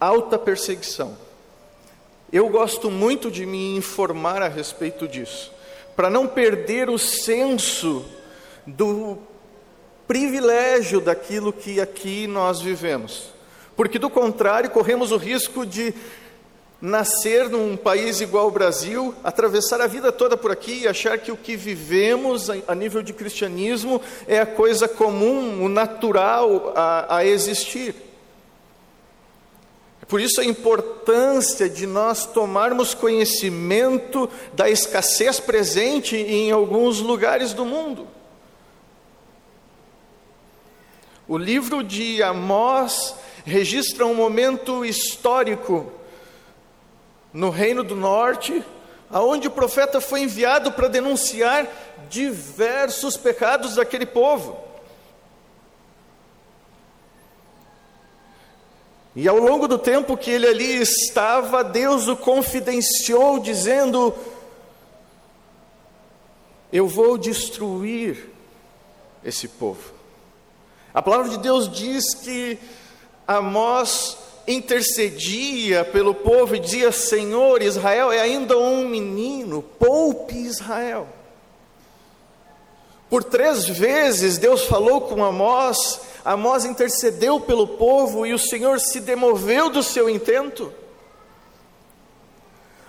alta 0.00 0.38
perseguição. 0.38 1.16
Eu 2.32 2.48
gosto 2.48 2.90
muito 2.90 3.30
de 3.30 3.44
me 3.44 3.76
informar 3.76 4.40
a 4.40 4.48
respeito 4.48 5.06
disso, 5.06 5.52
para 5.94 6.08
não 6.08 6.26
perder 6.26 6.88
o 6.88 6.98
senso 6.98 8.06
do 8.66 9.18
privilégio 10.08 10.98
daquilo 10.98 11.52
que 11.52 11.78
aqui 11.78 12.26
nós 12.26 12.58
vivemos. 12.58 13.34
Porque, 13.76 13.98
do 13.98 14.08
contrário, 14.08 14.70
corremos 14.70 15.12
o 15.12 15.18
risco 15.18 15.66
de 15.66 15.92
nascer 16.80 17.50
num 17.50 17.76
país 17.76 18.22
igual 18.22 18.46
ao 18.46 18.50
Brasil, 18.50 19.14
atravessar 19.22 19.82
a 19.82 19.86
vida 19.86 20.10
toda 20.10 20.34
por 20.34 20.50
aqui 20.50 20.80
e 20.80 20.88
achar 20.88 21.18
que 21.18 21.30
o 21.30 21.36
que 21.36 21.54
vivemos 21.54 22.48
a 22.66 22.74
nível 22.74 23.02
de 23.02 23.12
cristianismo 23.12 24.00
é 24.26 24.40
a 24.40 24.46
coisa 24.46 24.88
comum, 24.88 25.62
o 25.62 25.68
natural 25.68 26.72
a, 26.74 27.18
a 27.18 27.26
existir. 27.26 28.11
Por 30.12 30.20
isso 30.20 30.42
a 30.42 30.44
importância 30.44 31.70
de 31.70 31.86
nós 31.86 32.26
tomarmos 32.26 32.92
conhecimento 32.92 34.28
da 34.52 34.68
escassez 34.68 35.40
presente 35.40 36.14
em 36.14 36.50
alguns 36.50 37.00
lugares 37.00 37.54
do 37.54 37.64
mundo. 37.64 38.06
O 41.26 41.38
livro 41.38 41.82
de 41.82 42.22
Amós 42.22 43.14
registra 43.46 44.04
um 44.04 44.14
momento 44.14 44.84
histórico 44.84 45.90
no 47.32 47.48
Reino 47.48 47.82
do 47.82 47.96
Norte, 47.96 48.62
aonde 49.08 49.48
o 49.48 49.52
profeta 49.52 49.98
foi 49.98 50.24
enviado 50.24 50.72
para 50.72 50.88
denunciar 50.88 51.66
diversos 52.10 53.16
pecados 53.16 53.76
daquele 53.76 54.04
povo. 54.04 54.71
E 59.14 59.28
ao 59.28 59.36
longo 59.38 59.68
do 59.68 59.78
tempo 59.78 60.16
que 60.16 60.30
ele 60.30 60.46
ali 60.46 60.80
estava, 60.80 61.62
Deus 61.62 62.08
o 62.08 62.16
confidenciou, 62.16 63.38
dizendo: 63.38 64.14
Eu 66.72 66.88
vou 66.88 67.18
destruir 67.18 68.30
esse 69.22 69.46
povo. 69.46 69.92
A 70.94 71.02
palavra 71.02 71.30
de 71.30 71.38
Deus 71.38 71.70
diz 71.70 72.14
que 72.14 72.58
Amós 73.26 74.16
intercedia 74.48 75.84
pelo 75.84 76.14
povo 76.14 76.56
e 76.56 76.60
dizia: 76.60 76.90
Senhor, 76.90 77.60
Israel 77.62 78.10
é 78.10 78.20
ainda 78.20 78.56
um 78.56 78.88
menino, 78.88 79.62
poupe 79.62 80.34
Israel. 80.34 81.06
Por 83.12 83.22
três 83.22 83.68
vezes 83.68 84.38
Deus 84.38 84.64
falou 84.64 85.02
com 85.02 85.22
Amós, 85.22 86.00
Amós 86.24 86.64
intercedeu 86.64 87.38
pelo 87.38 87.68
povo 87.68 88.24
e 88.24 88.32
o 88.32 88.38
Senhor 88.38 88.80
se 88.80 89.00
demoveu 89.00 89.68
do 89.68 89.82
seu 89.82 90.08
intento. 90.08 90.72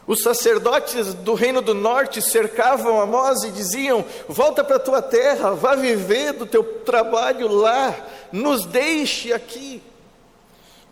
Os 0.07 0.23
sacerdotes 0.23 1.13
do 1.13 1.33
reino 1.33 1.61
do 1.61 1.73
norte 1.73 2.21
cercavam 2.21 3.01
Amós 3.01 3.43
e 3.43 3.51
diziam: 3.51 4.05
Volta 4.25 4.63
para 4.63 4.77
a 4.77 4.79
tua 4.79 5.01
terra, 5.01 5.55
vá 5.55 5.75
viver 5.75 6.31
do 6.31 6.45
teu 6.45 6.63
trabalho 6.63 7.49
lá, 7.49 7.93
nos 8.31 8.65
deixe 8.65 9.33
aqui. 9.33 9.83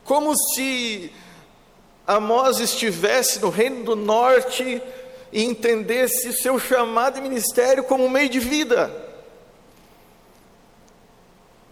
Como 0.03 0.35
se 0.35 1.09
Amós 2.05 2.59
estivesse 2.59 3.39
no 3.39 3.49
reino 3.49 3.85
do 3.85 3.95
norte 3.95 4.83
e 5.31 5.45
entendesse 5.45 6.33
seu 6.33 6.59
chamado 6.59 7.17
e 7.17 7.21
ministério 7.21 7.85
como 7.85 8.09
meio 8.09 8.27
de 8.27 8.37
vida. 8.37 9.09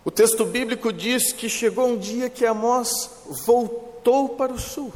O 0.04 0.12
texto 0.12 0.46
bíblico 0.46 0.94
diz 0.94 1.34
que 1.34 1.50
chegou 1.50 1.88
um 1.88 1.98
dia 1.98 2.30
que 2.30 2.46
Amós 2.46 3.12
voltou 3.46 4.30
para 4.30 4.54
o 4.54 4.60
sul. 4.60 4.94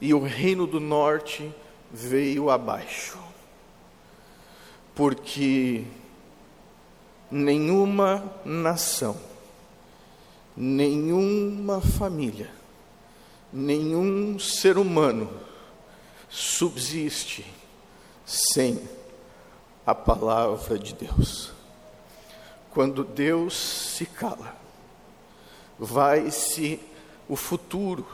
E 0.00 0.14
o 0.14 0.22
reino 0.22 0.66
do 0.66 0.80
norte 0.80 1.52
veio 1.90 2.50
abaixo. 2.50 3.18
Porque 4.94 5.84
nenhuma 7.30 8.40
nação, 8.44 9.16
nenhuma 10.56 11.80
família, 11.80 12.50
nenhum 13.52 14.38
ser 14.38 14.78
humano 14.78 15.30
subsiste 16.28 17.46
sem 18.24 18.80
a 19.86 19.94
palavra 19.94 20.78
de 20.78 20.94
Deus. 20.94 21.52
Quando 22.70 23.04
Deus 23.04 23.54
se 23.54 24.06
cala, 24.06 24.56
vai-se 25.78 26.80
o 27.28 27.36
futuro 27.36 28.06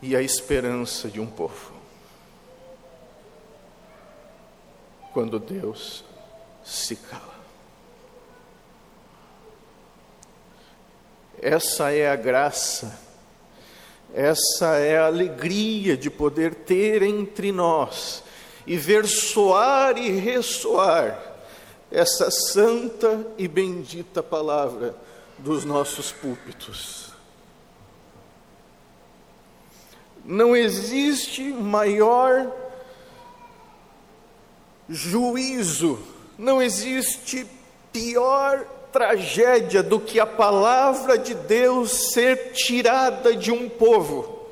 e 0.00 0.14
a 0.14 0.22
esperança 0.22 1.08
de 1.08 1.20
um 1.20 1.26
povo. 1.26 1.72
Quando 5.12 5.38
Deus 5.38 6.04
se 6.64 6.96
cala. 6.96 7.32
Essa 11.40 11.90
é 11.90 12.08
a 12.08 12.14
graça, 12.14 13.00
essa 14.14 14.76
é 14.76 14.98
a 14.98 15.06
alegria 15.06 15.96
de 15.96 16.08
poder 16.08 16.54
ter 16.54 17.02
entre 17.02 17.50
nós 17.50 18.22
e 18.66 18.76
ver 18.76 19.06
soar 19.06 19.98
e 19.98 20.10
ressoar 20.10 21.32
essa 21.90 22.30
santa 22.30 23.26
e 23.36 23.46
bendita 23.46 24.22
palavra 24.22 24.94
dos 25.38 25.64
nossos 25.64 26.10
púlpitos. 26.10 27.12
Não 30.24 30.56
existe 30.56 31.42
maior 31.42 32.50
juízo, 34.88 35.98
não 36.38 36.62
existe 36.62 37.46
pior 37.92 38.64
tragédia 38.92 39.82
do 39.82 39.98
que 39.98 40.20
a 40.20 40.26
palavra 40.26 41.18
de 41.18 41.34
Deus 41.34 42.12
ser 42.12 42.52
tirada 42.52 43.34
de 43.34 43.50
um 43.50 43.68
povo. 43.68 44.48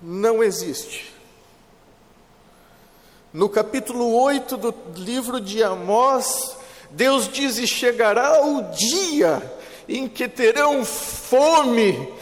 Não 0.00 0.42
existe. 0.42 1.11
No 3.32 3.48
capítulo 3.48 4.14
8 4.14 4.58
do 4.58 4.74
livro 4.94 5.40
de 5.40 5.62
Amós, 5.62 6.54
Deus 6.90 7.26
diz: 7.32 7.56
E 7.56 7.66
chegará 7.66 8.44
o 8.44 8.62
dia 8.72 9.42
em 9.88 10.06
que 10.06 10.28
terão 10.28 10.84
fome 10.84 12.12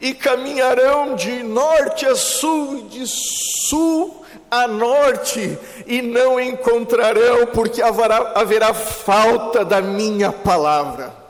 e 0.00 0.14
caminharão 0.14 1.16
de 1.16 1.42
norte 1.42 2.06
a 2.06 2.14
sul 2.14 2.78
e 2.78 2.82
de 2.82 3.06
sul 3.06 4.24
a 4.48 4.68
norte 4.68 5.58
e 5.84 6.00
não 6.00 6.38
encontrarão, 6.38 7.46
porque 7.46 7.82
haverá, 7.82 8.32
haverá 8.36 8.72
falta 8.72 9.64
da 9.64 9.80
minha 9.80 10.30
palavra. 10.30 11.21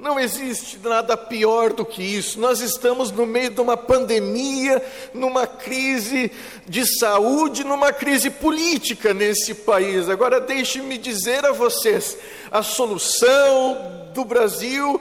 Não 0.00 0.18
existe 0.18 0.78
nada 0.82 1.14
pior 1.14 1.74
do 1.74 1.84
que 1.84 2.02
isso. 2.02 2.40
Nós 2.40 2.60
estamos 2.60 3.10
no 3.10 3.26
meio 3.26 3.50
de 3.50 3.60
uma 3.60 3.76
pandemia, 3.76 4.82
numa 5.12 5.46
crise 5.46 6.32
de 6.66 6.86
saúde, 6.98 7.64
numa 7.64 7.92
crise 7.92 8.30
política 8.30 9.12
nesse 9.12 9.52
país. 9.52 10.08
Agora, 10.08 10.40
deixe-me 10.40 10.96
dizer 10.96 11.44
a 11.44 11.52
vocês: 11.52 12.16
a 12.50 12.62
solução 12.62 14.08
do 14.14 14.24
Brasil 14.24 14.98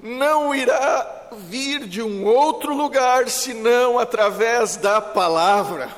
não 0.00 0.54
irá 0.54 1.28
vir 1.46 1.86
de 1.86 2.00
um 2.00 2.24
outro 2.24 2.72
lugar 2.72 3.28
senão 3.28 3.98
através 3.98 4.76
da 4.76 4.98
palavra. 4.98 5.90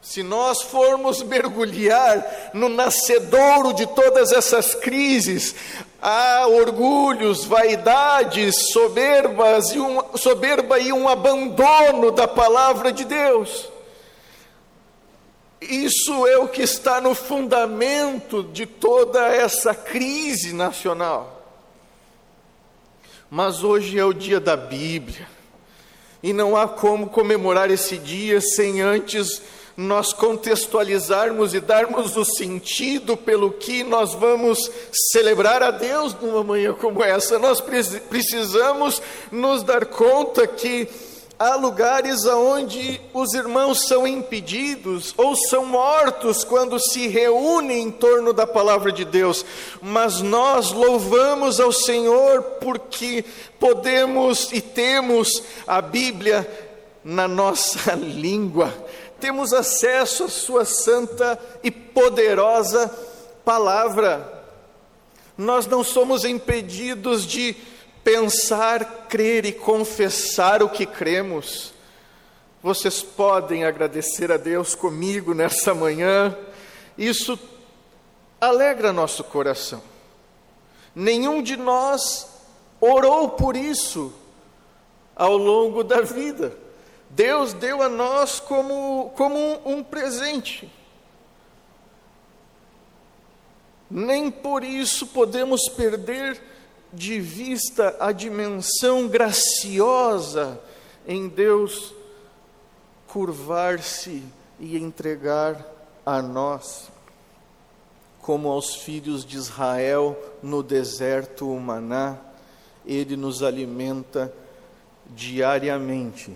Se 0.00 0.22
nós 0.22 0.62
formos 0.62 1.22
mergulhar 1.22 2.50
no 2.54 2.68
nascedouro 2.68 3.72
de 3.72 3.86
todas 3.86 4.30
essas 4.30 4.74
crises, 4.74 5.54
há 6.02 6.48
orgulhos, 6.48 7.44
vaidades, 7.44 8.72
soberbas 8.72 9.70
e 9.70 9.78
um, 9.78 10.16
soberba 10.16 10.80
e 10.80 10.92
um 10.92 11.08
abandono 11.08 12.10
da 12.10 12.26
palavra 12.26 12.92
de 12.92 13.04
Deus. 13.04 13.68
Isso 15.60 16.26
é 16.26 16.36
o 16.38 16.48
que 16.48 16.62
está 16.62 17.00
no 17.00 17.14
fundamento 17.14 18.42
de 18.42 18.66
toda 18.66 19.28
essa 19.28 19.72
crise 19.72 20.52
nacional. 20.52 21.40
Mas 23.30 23.62
hoje 23.62 23.96
é 23.96 24.04
o 24.04 24.12
dia 24.12 24.40
da 24.40 24.56
Bíblia, 24.56 25.26
e 26.20 26.32
não 26.32 26.56
há 26.56 26.68
como 26.68 27.08
comemorar 27.08 27.70
esse 27.70 27.96
dia 27.96 28.40
sem 28.40 28.80
antes 28.80 29.40
nós 29.76 30.12
contextualizarmos 30.12 31.54
e 31.54 31.60
darmos 31.60 32.16
o 32.16 32.24
sentido 32.24 33.16
pelo 33.16 33.52
que 33.52 33.82
nós 33.82 34.14
vamos 34.14 34.70
celebrar 35.12 35.62
a 35.62 35.70
Deus 35.70 36.14
numa 36.20 36.44
manhã 36.44 36.72
como 36.74 37.02
essa, 37.02 37.38
nós 37.38 37.60
precisamos 37.60 39.00
nos 39.30 39.62
dar 39.62 39.86
conta 39.86 40.46
que 40.46 40.88
há 41.38 41.56
lugares 41.56 42.24
onde 42.26 43.00
os 43.12 43.34
irmãos 43.34 43.88
são 43.88 44.06
impedidos 44.06 45.12
ou 45.16 45.34
são 45.34 45.66
mortos 45.66 46.44
quando 46.44 46.78
se 46.78 47.08
reúnem 47.08 47.82
em 47.82 47.90
torno 47.90 48.32
da 48.32 48.46
palavra 48.46 48.92
de 48.92 49.04
Deus, 49.04 49.44
mas 49.80 50.20
nós 50.20 50.70
louvamos 50.70 51.58
ao 51.58 51.72
Senhor 51.72 52.42
porque 52.60 53.24
podemos 53.58 54.52
e 54.52 54.60
temos 54.60 55.42
a 55.66 55.80
Bíblia 55.80 56.48
na 57.04 57.26
nossa 57.26 57.94
língua 57.98 58.72
temos 59.22 59.52
acesso 59.52 60.24
à 60.24 60.28
Sua 60.28 60.64
santa 60.64 61.38
e 61.62 61.70
poderosa 61.70 62.88
palavra. 63.44 64.42
Nós 65.38 65.64
não 65.64 65.84
somos 65.84 66.24
impedidos 66.24 67.24
de 67.24 67.54
pensar, 68.02 69.06
crer 69.08 69.44
e 69.44 69.52
confessar 69.52 70.60
o 70.60 70.68
que 70.68 70.84
cremos. 70.84 71.72
Vocês 72.60 73.00
podem 73.00 73.64
agradecer 73.64 74.32
a 74.32 74.36
Deus 74.36 74.74
comigo 74.74 75.34
nessa 75.34 75.72
manhã, 75.72 76.36
isso 76.98 77.38
alegra 78.40 78.92
nosso 78.92 79.22
coração. 79.22 79.80
Nenhum 80.96 81.40
de 81.40 81.56
nós 81.56 82.26
orou 82.80 83.30
por 83.30 83.56
isso 83.56 84.12
ao 85.14 85.36
longo 85.36 85.84
da 85.84 86.00
vida. 86.00 86.56
Deus 87.14 87.52
deu 87.52 87.82
a 87.82 87.90
nós 87.90 88.40
como, 88.40 89.12
como 89.16 89.36
um, 89.36 89.76
um 89.76 89.84
presente. 89.84 90.72
Nem 93.90 94.30
por 94.30 94.64
isso 94.64 95.06
podemos 95.08 95.68
perder 95.68 96.42
de 96.90 97.20
vista 97.20 97.94
a 98.00 98.12
dimensão 98.12 99.08
graciosa 99.08 100.58
em 101.06 101.28
Deus 101.28 101.94
curvar-se 103.06 104.22
e 104.58 104.78
entregar 104.78 105.66
a 106.06 106.22
nós. 106.22 106.90
como 108.22 108.48
aos 108.48 108.76
filhos 108.76 109.24
de 109.24 109.36
Israel 109.36 110.16
no 110.42 110.62
deserto 110.62 111.52
o 111.52 111.60
maná, 111.60 112.16
ele 112.86 113.16
nos 113.16 113.42
alimenta 113.42 114.32
diariamente 115.10 116.34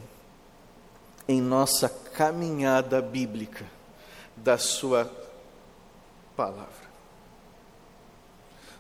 em 1.28 1.40
nossa 1.40 1.88
caminhada 1.88 3.02
bíblica 3.02 3.64
da 4.36 4.58
Sua 4.58 5.10
palavra. 6.36 6.86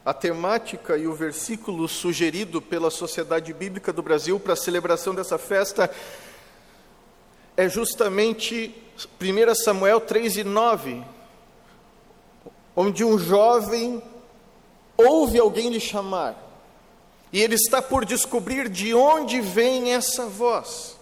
A 0.04 0.14
temática 0.14 0.96
e 0.96 1.08
o 1.08 1.14
versículo 1.14 1.88
sugerido 1.88 2.62
pela 2.62 2.90
Sociedade 2.90 3.52
Bíblica 3.52 3.92
do 3.92 4.02
Brasil 4.02 4.38
para 4.38 4.52
a 4.52 4.56
celebração 4.56 5.14
dessa 5.14 5.36
festa 5.36 5.90
é 7.56 7.68
justamente 7.68 8.72
1 9.20 9.54
Samuel 9.54 10.00
3 10.00 10.36
e 10.36 10.44
9, 10.44 11.02
onde 12.76 13.02
um 13.02 13.18
jovem 13.18 14.00
ouve 14.96 15.38
alguém 15.38 15.70
lhe 15.70 15.80
chamar, 15.80 16.36
e 17.32 17.40
ele 17.40 17.54
está 17.54 17.82
por 17.82 18.04
descobrir 18.04 18.68
de 18.68 18.94
onde 18.94 19.40
vem 19.40 19.92
essa 19.92 20.26
voz. 20.26 20.95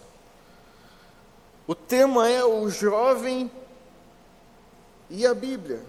O 1.67 1.73
tema 1.73 2.29
é 2.29 2.45
o 2.45 2.69
jovem 2.69 3.49
e 5.09 5.25
a 5.25 5.33
Bíblia. 5.33 5.81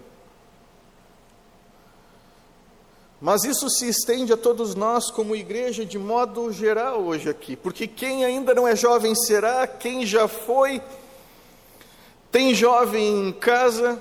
Mas 3.19 3.43
isso 3.43 3.69
se 3.69 3.87
estende 3.87 4.31
a 4.31 4.37
todos 4.37 4.75
nós 4.75 5.09
como 5.09 5.35
igreja 5.35 5.83
de 5.85 5.97
modo 5.97 6.51
geral 6.51 7.01
hoje 7.01 7.29
aqui, 7.29 7.55
porque 7.55 7.87
quem 7.87 8.23
ainda 8.23 8.53
não 8.53 8.67
é 8.67 8.75
jovem 8.75 9.15
será, 9.15 9.65
quem 9.65 10.05
já 10.05 10.27
foi, 10.27 10.81
tem 12.31 12.53
jovem 12.53 13.27
em 13.27 13.31
casa, 13.31 13.99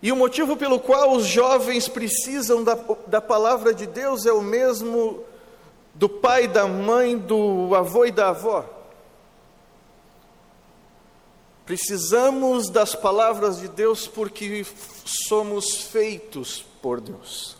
e 0.00 0.12
o 0.12 0.16
motivo 0.16 0.56
pelo 0.56 0.78
qual 0.78 1.12
os 1.12 1.26
jovens 1.26 1.88
precisam 1.88 2.62
da, 2.62 2.78
da 3.08 3.20
palavra 3.20 3.74
de 3.74 3.86
Deus 3.86 4.24
é 4.24 4.32
o 4.32 4.42
mesmo 4.42 5.24
do 5.92 6.08
pai, 6.08 6.46
da 6.46 6.66
mãe, 6.66 7.18
do 7.18 7.74
avô 7.74 8.04
e 8.04 8.12
da 8.12 8.28
avó. 8.28 8.75
Precisamos 11.66 12.70
das 12.70 12.94
palavras 12.94 13.58
de 13.58 13.66
Deus 13.66 14.06
porque 14.06 14.64
somos 15.04 15.82
feitos 15.82 16.64
por 16.80 17.00
Deus. 17.00 17.56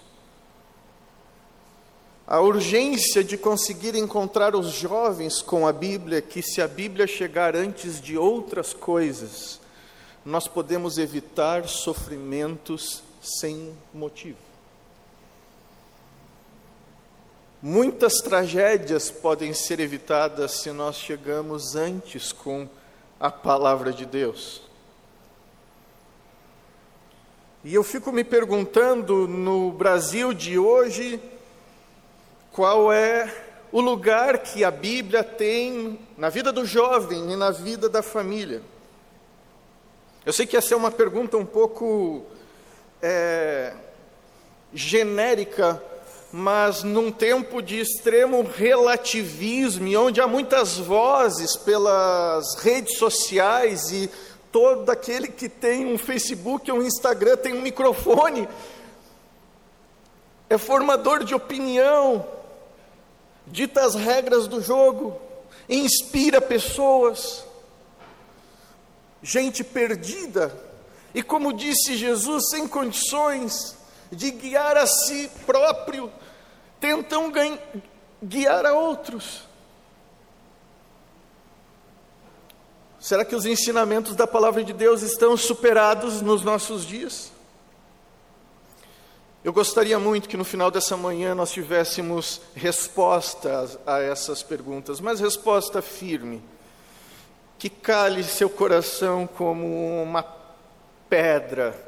A 2.25 2.41
urgência 2.41 3.25
de 3.25 3.37
conseguir 3.37 3.97
encontrar 3.97 4.55
os 4.55 4.73
jovens 4.73 5.43
com 5.43 5.67
a 5.67 5.73
Bíblia, 5.73 6.23
que 6.23 6.41
se 6.41 6.63
a 6.63 6.69
Bíblia 6.69 7.07
chegar 7.07 7.57
antes 7.57 8.01
de 8.01 8.17
outras 8.17 8.73
coisas, 8.73 9.61
nós 10.25 10.47
podemos 10.47 10.99
evitar 10.99 11.69
sofrimentos 11.69 13.03
sem 13.21 13.73
motivo. 13.93 14.39
Muitas 17.61 18.15
tragédias 18.23 19.11
podem 19.11 19.53
ser 19.53 19.81
evitadas 19.81 20.53
se 20.53 20.71
nós 20.71 20.97
chegamos 20.97 21.75
antes 21.75 22.31
com 22.33 22.63
a 22.63 22.86
palavra 23.31 23.93
de 23.93 24.05
Deus. 24.05 24.63
E 27.65 27.75
eu 27.75 27.83
fico 27.83 28.13
me 28.13 28.23
perguntando 28.23 29.27
no 29.27 29.73
Brasil 29.73 30.33
de 30.33 30.59
hoje, 30.59 31.21
qual 32.53 32.93
é 32.93 33.33
o 33.73 33.81
lugar 33.81 34.39
que 34.39 34.65
a 34.65 34.71
Bíblia 34.71 35.23
tem 35.25 35.99
na 36.17 36.29
vida 36.29 36.53
do 36.53 36.65
jovem 36.65 37.33
e 37.33 37.37
na 37.37 37.51
vida 37.51 37.89
da 37.89 38.03
família. 38.03 38.63
Eu 40.25 40.33
sei 40.33 40.47
que 40.47 40.57
essa 40.57 40.73
é 40.73 40.77
uma 40.77 40.91
pergunta 40.91 41.37
um 41.37 41.45
pouco 41.45 42.25
é, 43.03 43.75
genérica 44.73 45.83
mas 46.33 46.83
num 46.83 47.11
tempo 47.11 47.63
de 47.63 47.81
extremo 47.81 48.43
relativismo, 48.43 49.99
onde 49.99 50.21
há 50.21 50.27
muitas 50.27 50.77
vozes 50.77 51.57
pelas 51.57 52.55
redes 52.57 52.99
sociais 52.99 53.91
e 53.93 54.11
todo 54.51 54.91
aquele 54.91 55.29
que 55.29 55.49
tem 55.49 55.87
um 55.87 55.99
Facebook 55.99 56.71
ou 56.71 56.79
um 56.79 56.83
Instagram 56.83 57.37
tem 57.37 57.55
um 57.55 57.63
microfone, 57.63 58.49
é 60.49 60.59
formador 60.59 61.25
de 61.25 61.35
opinião, 61.35 62.27
dita 63.47 63.85
as 63.85 63.95
regras 63.95 64.47
do 64.47 64.61
jogo, 64.61 65.21
inspira 65.69 66.41
pessoas, 66.41 67.45
gente 69.23 69.63
perdida, 69.65 70.55
e 71.15 71.23
como 71.23 71.53
disse 71.53 71.97
Jesus, 71.97 72.51
sem 72.51 72.69
condições 72.69 73.77
de 74.11 74.31
guiar 74.31 74.77
a 74.77 74.87
si 74.87 75.31
próprio, 75.45 76.13
tentam 76.81 77.33
guiar 78.23 78.67
a 78.67 78.73
outros. 78.73 79.43
Será 83.01 83.25
que 83.25 83.37
os 83.37 83.47
ensinamentos 83.47 84.17
da 84.17 84.27
palavra 84.27 84.65
de 84.65 84.73
Deus 84.73 85.03
estão 85.03 85.37
superados 85.37 86.21
nos 86.21 86.43
nossos 86.43 86.85
dias? 86.85 87.31
Eu 89.45 89.53
gostaria 89.53 89.97
muito 89.97 90.29
que 90.29 90.37
no 90.37 90.45
final 90.45 90.73
dessa 90.73 90.97
manhã 90.97 91.33
nós 91.33 91.53
tivéssemos 91.53 92.41
respostas 92.53 93.79
a 93.87 94.01
essas 94.01 94.43
perguntas, 94.43 94.99
mas 94.99 95.21
resposta 95.21 95.81
firme, 95.81 96.43
que 97.57 97.71
cale 97.71 98.25
seu 98.25 98.51
coração 98.51 99.25
como 99.25 100.03
uma 100.03 100.25
pedra 101.09 101.81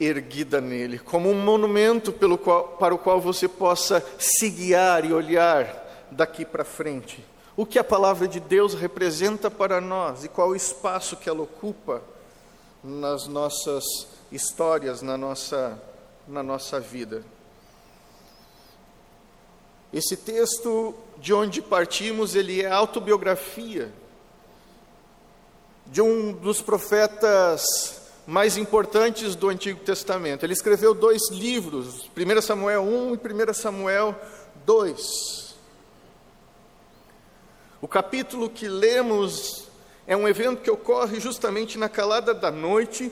erguida 0.00 0.60
nele, 0.60 0.98
como 0.98 1.30
um 1.30 1.34
monumento 1.34 2.12
qual, 2.38 2.64
para 2.78 2.94
o 2.94 2.98
qual 2.98 3.20
você 3.20 3.48
possa 3.48 4.04
se 4.18 4.48
guiar 4.48 5.04
e 5.04 5.12
olhar 5.12 6.06
daqui 6.10 6.44
para 6.44 6.64
frente. 6.64 7.24
O 7.56 7.66
que 7.66 7.78
a 7.78 7.84
palavra 7.84 8.28
de 8.28 8.38
Deus 8.38 8.74
representa 8.74 9.50
para 9.50 9.80
nós 9.80 10.24
e 10.24 10.28
qual 10.28 10.50
o 10.50 10.56
espaço 10.56 11.16
que 11.16 11.28
ela 11.28 11.42
ocupa 11.42 12.02
nas 12.84 13.26
nossas 13.26 13.84
histórias, 14.30 15.02
na 15.02 15.16
nossa, 15.16 15.80
na 16.26 16.42
nossa 16.42 16.78
vida. 16.78 17.24
Esse 19.92 20.16
texto 20.16 20.94
de 21.16 21.32
onde 21.34 21.60
partimos, 21.60 22.34
ele 22.34 22.62
é 22.62 22.70
autobiografia 22.70 23.92
de 25.86 26.02
um 26.02 26.32
dos 26.32 26.60
profetas 26.60 28.02
mais 28.28 28.58
importantes 28.58 29.34
do 29.34 29.48
Antigo 29.48 29.80
Testamento. 29.80 30.44
Ele 30.44 30.52
escreveu 30.52 30.92
dois 30.92 31.30
livros, 31.30 32.10
1 32.14 32.42
Samuel 32.42 32.82
1 32.82 33.14
e 33.14 33.50
1 33.50 33.54
Samuel 33.54 34.14
2. 34.66 35.54
O 37.80 37.88
capítulo 37.88 38.50
que 38.50 38.68
lemos 38.68 39.64
é 40.06 40.14
um 40.14 40.28
evento 40.28 40.60
que 40.60 40.70
ocorre 40.70 41.18
justamente 41.18 41.78
na 41.78 41.88
calada 41.88 42.34
da 42.34 42.50
noite, 42.50 43.10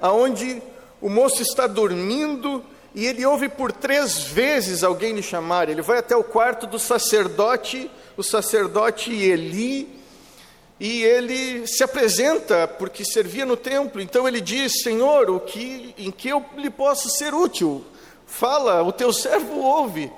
aonde 0.00 0.62
o 0.98 1.10
moço 1.10 1.42
está 1.42 1.66
dormindo 1.66 2.64
e 2.94 3.04
ele 3.04 3.26
ouve 3.26 3.50
por 3.50 3.70
três 3.70 4.22
vezes 4.22 4.82
alguém 4.82 5.12
lhe 5.12 5.22
chamar. 5.22 5.68
Ele 5.68 5.82
vai 5.82 5.98
até 5.98 6.16
o 6.16 6.24
quarto 6.24 6.66
do 6.66 6.78
sacerdote, 6.78 7.90
o 8.16 8.22
sacerdote 8.22 9.12
Eli, 9.12 10.01
e 10.84 11.04
ele 11.04 11.64
se 11.64 11.84
apresenta 11.84 12.66
porque 12.66 13.04
servia 13.04 13.46
no 13.46 13.56
templo. 13.56 14.00
Então 14.00 14.26
ele 14.26 14.40
diz: 14.40 14.82
Senhor, 14.82 15.30
o 15.30 15.38
que, 15.38 15.94
em 15.96 16.10
que 16.10 16.28
eu 16.28 16.44
lhe 16.56 16.68
posso 16.68 17.08
ser 17.08 17.32
útil? 17.32 17.84
Fala, 18.26 18.82
o 18.82 18.90
teu 18.90 19.12
servo 19.12 19.60
ouve. 19.60 20.10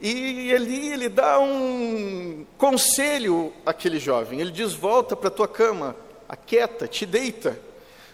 E 0.00 0.50
ele, 0.50 0.88
ele 0.88 1.10
dá 1.10 1.38
um 1.38 2.46
conselho 2.56 3.52
àquele 3.66 3.98
jovem. 3.98 4.40
Ele 4.40 4.50
diz: 4.50 4.72
Volta 4.72 5.14
para 5.14 5.28
tua 5.28 5.46
cama, 5.46 5.94
aquieta, 6.26 6.88
te 6.88 7.04
deita. 7.04 7.60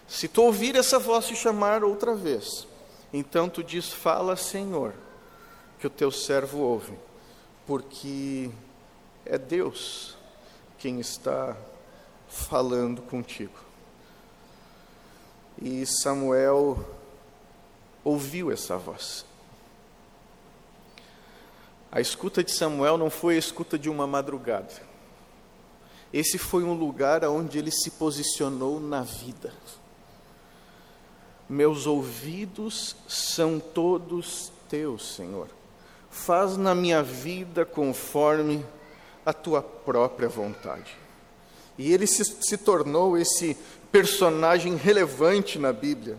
Se 0.05 0.27
tu 0.27 0.43
ouvir 0.43 0.75
essa 0.75 0.99
voz 0.99 1.27
te 1.27 1.35
chamar 1.35 1.81
outra 1.85 2.13
vez, 2.13 2.67
então 3.13 3.47
tu 3.47 3.63
diz: 3.63 3.89
Fala, 3.89 4.35
Senhor, 4.35 4.93
que 5.79 5.87
o 5.87 5.89
teu 5.89 6.11
servo 6.11 6.59
ouve, 6.59 6.91
porque 7.65 8.49
é 9.25 9.37
Deus 9.37 10.17
quem 10.77 10.99
está 10.99 11.55
falando 12.29 13.01
contigo. 13.01 13.59
E 15.61 15.85
Samuel 15.85 16.85
ouviu 18.03 18.51
essa 18.51 18.77
voz. 18.77 19.25
A 21.91 21.99
escuta 21.99 22.43
de 22.43 22.51
Samuel 22.51 22.97
não 22.97 23.09
foi 23.09 23.35
a 23.35 23.39
escuta 23.39 23.77
de 23.77 23.89
uma 23.89 24.05
madrugada. 24.05 24.87
Esse 26.13 26.37
foi 26.37 26.63
um 26.63 26.73
lugar 26.73 27.25
onde 27.25 27.57
ele 27.57 27.71
se 27.71 27.91
posicionou 27.91 28.79
na 28.79 29.01
vida. 29.01 29.53
Meus 31.47 31.87
ouvidos 31.87 32.95
são 33.07 33.59
todos 33.59 34.51
teus, 34.69 35.15
Senhor. 35.15 35.47
Faz 36.11 36.57
na 36.57 36.73
minha 36.75 37.01
vida 37.01 37.65
conforme 37.65 38.63
a 39.25 39.33
tua 39.33 39.61
própria 39.61 40.29
vontade. 40.29 40.95
E 41.79 41.93
ele 41.93 42.05
se, 42.05 42.25
se 42.25 42.57
tornou 42.57 43.17
esse 43.17 43.55
personagem 43.89 44.75
relevante 44.75 45.57
na 45.57 45.71
Bíblia, 45.71 46.17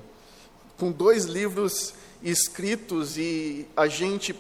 com 0.78 0.90
dois 0.90 1.26
livros 1.26 1.92
escritos 2.22 3.18
e 3.18 3.66
a 3.76 3.86
gente 3.86 4.34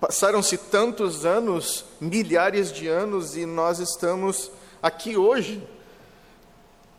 passaram-se 0.00 0.56
tantos 0.56 1.26
anos, 1.26 1.84
milhares 2.00 2.72
de 2.72 2.88
anos 2.88 3.36
e 3.36 3.44
nós 3.44 3.80
estamos 3.80 4.50
aqui 4.82 5.14
hoje 5.14 5.62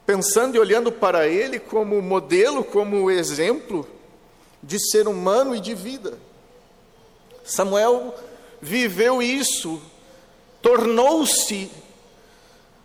pensando 0.06 0.56
e 0.56 0.60
olhando 0.60 0.92
para 0.92 1.28
ele 1.28 1.60
como 1.60 2.00
modelo, 2.00 2.64
como 2.64 3.10
exemplo 3.10 3.88
de 4.62 4.78
ser 4.92 5.08
humano 5.08 5.56
e 5.56 5.60
de 5.60 5.74
vida. 5.74 6.16
Samuel 7.44 8.14
viveu 8.62 9.20
isso, 9.20 9.82
tornou-se, 10.62 11.72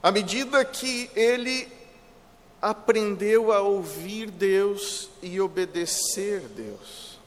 à 0.07 0.13
medida 0.13 0.65
que 0.65 1.11
ele 1.17 1.67
aprendeu 2.63 3.51
a 3.51 3.61
ouvir 3.61 4.31
Deus 4.31 5.11
e 5.21 5.41
obedecer 5.41 6.43
Deus. 6.43 7.19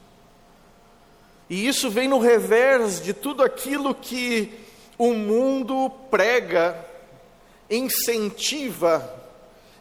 E 1.50 1.68
isso 1.68 1.90
vem 1.90 2.08
no 2.08 2.20
revés 2.20 3.02
de 3.04 3.14
tudo 3.14 3.44
aquilo 3.44 3.94
que 3.94 4.58
o 4.98 5.12
mundo 5.12 5.92
prega, 6.10 6.74
incentiva, 7.70 9.14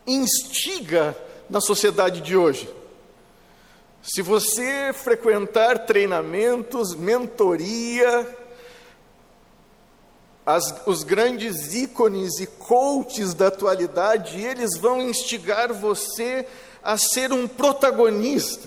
instiga 0.04 1.16
na 1.48 1.60
sociedade 1.60 2.20
de 2.20 2.36
hoje. 2.36 2.68
Se 4.02 4.22
você 4.22 4.92
frequentar 4.92 5.86
treinamentos, 5.86 6.96
mentoria, 6.96 8.37
as, 10.48 10.74
os 10.86 11.04
grandes 11.04 11.74
ícones 11.74 12.40
e 12.40 12.46
coaches 12.46 13.34
da 13.34 13.48
atualidade, 13.48 14.40
eles 14.40 14.78
vão 14.78 15.02
instigar 15.02 15.74
você 15.74 16.46
a 16.82 16.96
ser 16.96 17.34
um 17.34 17.46
protagonista. 17.46 18.66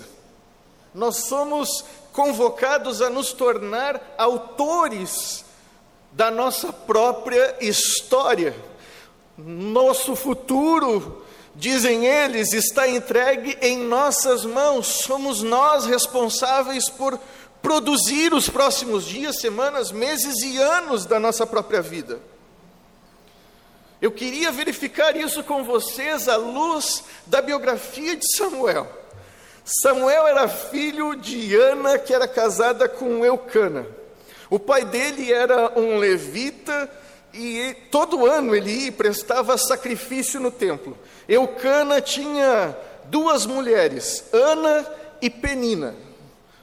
Nós 0.94 1.26
somos 1.26 1.84
convocados 2.12 3.02
a 3.02 3.10
nos 3.10 3.32
tornar 3.32 4.00
autores 4.16 5.44
da 6.12 6.30
nossa 6.30 6.72
própria 6.72 7.56
história. 7.60 8.54
Nosso 9.36 10.14
futuro, 10.14 11.24
dizem 11.52 12.06
eles, 12.06 12.52
está 12.52 12.86
entregue 12.86 13.58
em 13.60 13.78
nossas 13.78 14.44
mãos. 14.44 14.86
Somos 14.86 15.42
nós 15.42 15.84
responsáveis 15.86 16.88
por 16.88 17.18
produzir 17.62 18.34
os 18.34 18.50
próximos 18.50 19.04
dias, 19.06 19.38
semanas, 19.40 19.92
meses 19.92 20.42
e 20.42 20.58
anos 20.58 21.06
da 21.06 21.20
nossa 21.20 21.46
própria 21.46 21.80
vida. 21.80 22.20
Eu 24.00 24.10
queria 24.10 24.50
verificar 24.50 25.16
isso 25.16 25.44
com 25.44 25.62
vocês 25.62 26.28
à 26.28 26.36
luz 26.36 27.04
da 27.24 27.40
biografia 27.40 28.16
de 28.16 28.24
Samuel. 28.36 28.86
Samuel 29.64 30.26
era 30.26 30.48
filho 30.48 31.14
de 31.14 31.54
Ana, 31.54 31.96
que 31.98 32.12
era 32.12 32.26
casada 32.26 32.88
com 32.88 33.24
Eucana. 33.24 33.86
O 34.50 34.58
pai 34.58 34.84
dele 34.84 35.32
era 35.32 35.78
um 35.78 35.98
levita 35.98 36.90
e 37.32 37.74
todo 37.92 38.26
ano 38.26 38.56
ele 38.56 38.72
ia 38.72 38.86
e 38.88 38.90
prestava 38.90 39.56
sacrifício 39.56 40.40
no 40.40 40.50
templo. 40.50 40.98
Eucana 41.28 42.00
tinha 42.00 42.76
duas 43.04 43.46
mulheres, 43.46 44.24
Ana 44.32 44.84
e 45.22 45.30
Penina. 45.30 45.94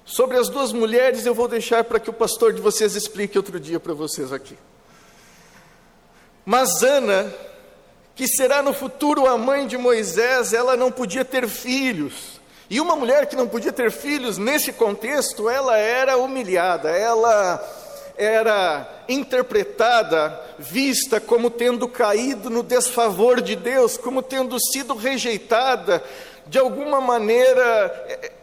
Sobre 0.10 0.38
as 0.38 0.50
duas 0.50 0.74
mulheres, 0.74 1.28
eu 1.28 1.36
vou 1.36 1.48
deixar 1.48 1.84
para 1.84 2.00
que 2.00 2.10
o 2.10 2.14
pastor 2.14 2.52
de 2.52 2.60
vocês 2.60 2.96
explique 2.96 3.38
outro 3.38 3.60
dia 3.60 3.80
para 3.80 3.94
vocês 3.94 4.34
aqui. 4.34 4.58
Mas 6.44 6.82
Ana, 6.82 7.32
que 8.16 8.28
será 8.28 8.64
no 8.64 8.74
futuro 8.74 9.28
a 9.28 9.38
mãe 9.38 9.68
de 9.68 9.78
Moisés, 9.78 10.52
ela 10.52 10.76
não 10.76 10.92
podia 10.92 11.24
ter 11.24 11.48
filhos. 11.48 12.42
E 12.72 12.82
uma 12.82 12.96
mulher 12.96 13.28
que 13.28 13.36
não 13.36 13.48
podia 13.48 13.72
ter 13.72 13.92
filhos, 13.92 14.40
nesse 14.40 14.74
contexto, 14.74 15.48
ela 15.48 15.78
era 15.78 16.18
humilhada, 16.18 16.90
ela 16.90 17.64
era 18.18 19.04
interpretada, 19.08 20.42
vista 20.58 21.22
como 21.22 21.52
tendo 21.52 21.88
caído 21.88 22.50
no 22.50 22.64
desfavor 22.64 23.42
de 23.42 23.56
Deus, 23.56 23.96
como 23.96 24.24
tendo 24.24 24.58
sido 24.60 24.96
rejeitada, 24.96 26.04
de 26.48 26.58
alguma 26.58 27.00
maneira 27.00 28.39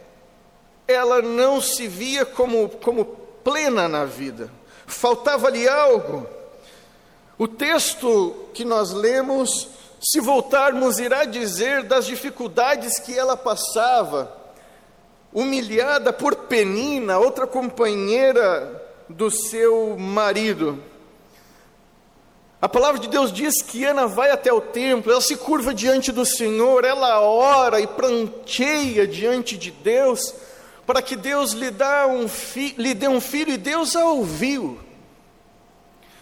ela 0.87 1.21
não 1.21 1.59
se 1.61 1.87
via 1.87 2.25
como, 2.25 2.69
como 2.69 3.05
plena 3.43 3.87
na 3.87 4.05
vida, 4.05 4.49
faltava-lhe 4.85 5.67
algo. 5.67 6.25
O 7.37 7.47
texto 7.47 8.33
que 8.53 8.63
nós 8.63 8.91
lemos, 8.91 9.69
se 10.01 10.19
voltarmos, 10.19 10.97
irá 10.97 11.25
dizer 11.25 11.83
das 11.83 12.05
dificuldades 12.05 12.97
que 12.99 13.17
ela 13.17 13.35
passava, 13.35 14.35
humilhada 15.33 16.11
por 16.13 16.35
Penina, 16.35 17.19
outra 17.19 17.45
companheira 17.45 18.83
do 19.09 19.29
seu 19.29 19.95
marido. 19.97 20.81
A 22.59 22.67
palavra 22.67 22.99
de 22.99 23.07
Deus 23.07 23.31
diz 23.31 23.61
que 23.61 23.85
Ana 23.85 24.07
vai 24.07 24.31
até 24.31 24.51
o 24.51 24.59
templo, 24.59 25.11
ela 25.11 25.21
se 25.21 25.35
curva 25.35 25.75
diante 25.75 26.11
do 26.11 26.25
Senhor, 26.25 26.83
ela 26.83 27.21
ora 27.21 27.79
e 27.79 27.85
pranteia 27.85 29.05
diante 29.05 29.55
de 29.55 29.69
Deus 29.69 30.33
para 30.87 31.01
que 31.01 31.17
Deus 31.17 31.51
lhe, 31.51 31.69
dá 31.69 32.07
um 32.07 32.29
fi, 32.29 32.73
lhe 32.77 32.93
dê 32.93 33.09
um 33.09 33.19
filho 33.19 33.51
e 33.51 33.57
Deus 33.57 33.93
a 33.93 34.05
ouviu. 34.05 34.79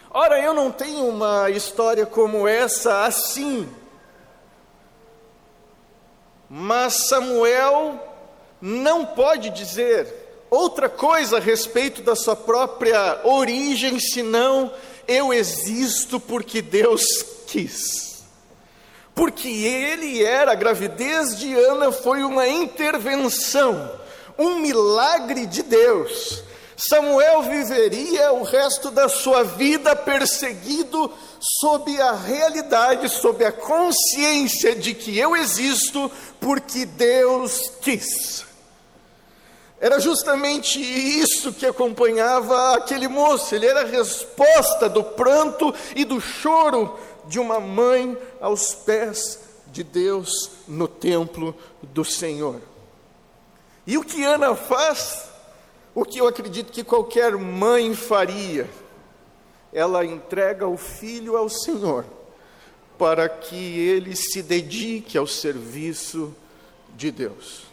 Ora, 0.09 0.41
eu 0.41 0.55
não 0.55 0.71
tenho 0.71 1.07
uma 1.07 1.51
história 1.51 2.03
como 2.03 2.47
essa 2.47 3.05
assim, 3.05 3.69
mas 6.49 7.07
Samuel 7.07 7.99
não 8.59 9.05
pode 9.05 9.51
dizer 9.51 10.11
outra 10.49 10.89
coisa 10.89 11.37
a 11.37 11.39
respeito 11.39 12.01
da 12.01 12.15
sua 12.15 12.35
própria 12.35 13.21
origem, 13.23 13.99
senão 13.99 14.73
eu 15.07 15.31
existo 15.31 16.19
porque 16.19 16.59
Deus 16.59 17.03
quis. 17.45 18.23
Porque 19.13 19.47
ele 19.47 20.23
era, 20.23 20.53
a 20.53 20.55
gravidez 20.55 21.37
de 21.37 21.53
Ana 21.53 21.91
foi 21.91 22.23
uma 22.23 22.47
intervenção 22.47 24.03
um 24.37 24.59
milagre 24.59 25.45
de 25.45 25.63
Deus. 25.63 26.43
Samuel 26.77 27.43
viveria 27.43 28.33
o 28.33 28.43
resto 28.43 28.91
da 28.91 29.07
sua 29.07 29.43
vida 29.43 29.95
perseguido 29.95 31.11
sob 31.61 32.01
a 32.01 32.11
realidade, 32.11 33.07
sob 33.07 33.45
a 33.45 33.51
consciência 33.51 34.75
de 34.75 34.93
que 34.93 35.17
eu 35.17 35.35
existo 35.35 36.11
porque 36.39 36.85
Deus 36.85 37.71
quis. 37.81 38.45
Era 39.79 39.99
justamente 39.99 40.79
isso 40.79 41.53
que 41.53 41.65
acompanhava 41.65 42.75
aquele 42.75 43.07
moço, 43.07 43.53
ele 43.55 43.67
era 43.67 43.81
a 43.81 43.85
resposta 43.85 44.89
do 44.89 45.03
pranto 45.03 45.73
e 45.95 46.03
do 46.03 46.19
choro 46.19 46.97
de 47.27 47.39
uma 47.39 47.59
mãe 47.59 48.17
aos 48.41 48.73
pés 48.73 49.39
de 49.67 49.83
Deus 49.83 50.51
no 50.67 50.87
templo 50.87 51.55
do 51.81 52.03
Senhor. 52.03 52.61
E 53.87 53.97
o 53.97 54.03
que 54.03 54.23
Ana 54.23 54.55
faz? 54.55 55.29
O 55.93 56.03
que 56.03 56.19
eu 56.19 56.27
acredito 56.27 56.71
que 56.71 56.83
qualquer 56.83 57.35
mãe 57.37 57.95
faria. 57.95 58.69
Ela 59.71 60.05
entrega 60.05 60.67
o 60.67 60.77
filho 60.77 61.35
ao 61.37 61.49
Senhor, 61.49 62.05
para 62.97 63.27
que 63.27 63.55
ele 63.55 64.15
se 64.15 64.41
dedique 64.41 65.17
ao 65.17 65.27
serviço 65.27 66.35
de 66.95 67.11
Deus. 67.11 67.65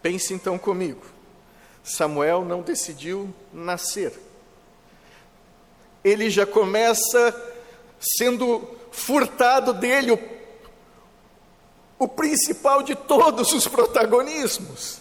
Pense 0.00 0.32
então 0.32 0.56
comigo. 0.56 1.02
Samuel 1.82 2.44
não 2.44 2.62
decidiu 2.62 3.34
nascer. 3.52 4.12
Ele 6.04 6.30
já 6.30 6.46
começa 6.46 7.34
sendo 7.98 8.62
furtado 8.92 9.72
dele 9.72 10.12
o 10.12 10.37
o 11.98 12.06
principal 12.06 12.82
de 12.82 12.94
todos 12.94 13.52
os 13.52 13.66
protagonismos. 13.66 14.98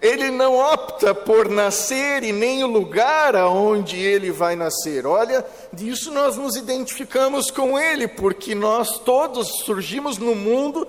Ele 0.00 0.30
não 0.30 0.56
opta 0.56 1.12
por 1.12 1.48
nascer 1.48 2.22
e 2.22 2.32
nem 2.32 2.62
o 2.62 2.68
lugar 2.68 3.34
aonde 3.34 3.96
ele 3.96 4.30
vai 4.30 4.54
nascer. 4.54 5.04
Olha, 5.06 5.44
disso 5.72 6.12
nós 6.12 6.36
nos 6.36 6.54
identificamos 6.54 7.50
com 7.50 7.78
ele, 7.78 8.06
porque 8.06 8.54
nós 8.54 8.98
todos 8.98 9.48
surgimos 9.64 10.16
no 10.16 10.36
mundo 10.36 10.86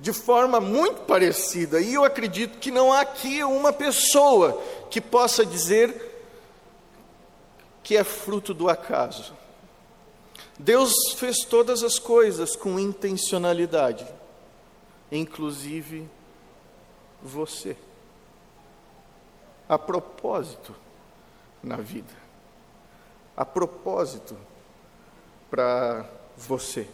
de 0.00 0.12
forma 0.12 0.60
muito 0.60 1.02
parecida. 1.02 1.80
E 1.80 1.94
eu 1.94 2.04
acredito 2.04 2.58
que 2.58 2.70
não 2.70 2.92
há 2.92 3.00
aqui 3.00 3.42
uma 3.42 3.72
pessoa 3.72 4.62
que 4.88 5.00
possa 5.00 5.44
dizer 5.44 6.08
que 7.82 7.96
é 7.96 8.04
fruto 8.04 8.54
do 8.54 8.68
acaso. 8.68 9.34
Deus 10.56 10.92
fez 11.16 11.38
todas 11.38 11.82
as 11.82 11.98
coisas 11.98 12.54
com 12.54 12.78
intencionalidade 12.78 14.06
inclusive 15.10 16.08
você. 17.22 17.76
A 19.68 19.78
propósito 19.78 20.74
na 21.62 21.76
vida. 21.76 22.12
A 23.36 23.44
propósito 23.44 24.36
para 25.50 26.08
você. 26.36 26.86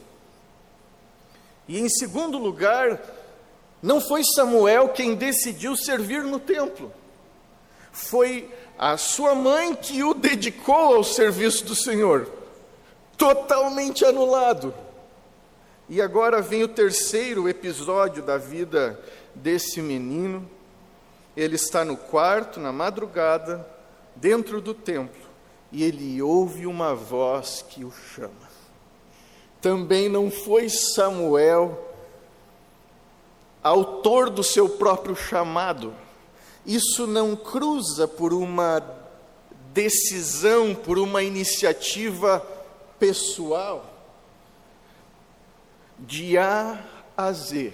E 1.68 1.78
em 1.78 1.88
segundo 1.88 2.38
lugar, 2.38 3.00
Não 3.82 4.00
foi 4.00 4.22
Samuel 4.24 4.88
quem 4.88 5.14
decidiu 5.14 5.76
servir 5.76 6.24
no 6.24 6.40
templo. 6.40 6.92
Foi 7.92 8.52
a 8.78 8.96
sua 8.96 9.34
mãe 9.34 9.74
que 9.74 10.02
o 10.02 10.12
dedicou 10.14 10.96
ao 10.96 11.04
serviço 11.04 11.64
do 11.64 11.74
Senhor. 11.74 12.28
Totalmente 13.16 14.04
anulado. 14.04 14.74
E 15.88 16.02
agora 16.02 16.42
vem 16.42 16.64
o 16.64 16.68
terceiro 16.68 17.48
episódio 17.48 18.20
da 18.20 18.36
vida 18.36 19.00
desse 19.34 19.80
menino. 19.80 20.48
Ele 21.36 21.54
está 21.54 21.84
no 21.84 21.96
quarto, 21.96 22.58
na 22.58 22.72
madrugada, 22.72 23.64
dentro 24.16 24.60
do 24.60 24.74
templo, 24.74 25.22
e 25.70 25.84
ele 25.84 26.20
ouve 26.20 26.66
uma 26.66 26.94
voz 26.94 27.64
que 27.68 27.84
o 27.84 27.92
chama. 27.92 28.32
Também 29.60 30.08
não 30.08 30.30
foi 30.30 30.68
Samuel 30.68 31.84
autor 33.62 34.30
do 34.30 34.42
seu 34.42 34.68
próprio 34.68 35.14
chamado. 35.14 35.94
Isso 36.64 37.06
não 37.06 37.36
cruza 37.36 38.08
por 38.08 38.32
uma 38.32 38.82
decisão, 39.72 40.74
por 40.74 40.98
uma 40.98 41.22
iniciativa 41.22 42.44
pessoal 42.98 43.95
de 45.98 46.36
A 46.36 46.82
a 47.16 47.32
Z, 47.32 47.72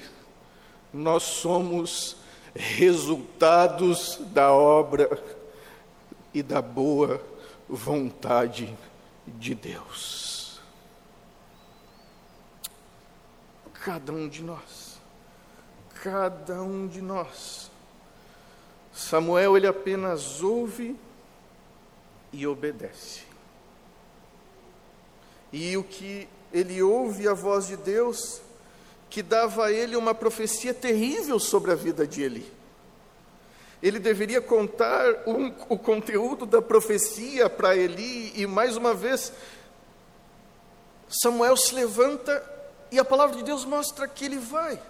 nós 0.92 1.22
somos 1.22 2.16
resultados 2.54 4.18
da 4.32 4.52
obra 4.52 5.22
e 6.32 6.42
da 6.42 6.62
boa 6.62 7.20
vontade 7.68 8.76
de 9.26 9.54
Deus. 9.54 10.60
Cada 13.72 14.12
um 14.12 14.28
de 14.28 14.42
nós, 14.42 15.00
cada 16.02 16.62
um 16.62 16.86
de 16.86 17.00
nós. 17.00 17.70
Samuel, 18.92 19.56
ele 19.56 19.66
apenas 19.66 20.42
ouve 20.42 20.96
e 22.32 22.46
obedece. 22.46 23.24
E 25.52 25.76
o 25.76 25.82
que 25.82 26.28
ele 26.52 26.82
ouve 26.82 27.28
a 27.28 27.34
voz 27.34 27.66
de 27.66 27.76
Deus, 27.76 28.40
que 29.08 29.22
dava 29.22 29.66
a 29.66 29.72
ele 29.72 29.96
uma 29.96 30.14
profecia 30.14 30.72
terrível 30.72 31.38
sobre 31.38 31.72
a 31.72 31.74
vida 31.74 32.06
de 32.06 32.22
Eli. 32.22 32.52
Ele 33.82 33.98
deveria 33.98 34.40
contar 34.40 35.04
um, 35.26 35.52
o 35.68 35.78
conteúdo 35.78 36.46
da 36.46 36.62
profecia 36.62 37.50
para 37.50 37.76
Eli, 37.76 38.32
e 38.34 38.46
mais 38.46 38.76
uma 38.76 38.94
vez, 38.94 39.32
Samuel 41.08 41.56
se 41.56 41.74
levanta 41.74 42.42
e 42.90 42.98
a 42.98 43.04
palavra 43.04 43.36
de 43.36 43.42
Deus 43.42 43.64
mostra 43.64 44.06
que 44.06 44.24
ele 44.24 44.38
vai 44.38 44.80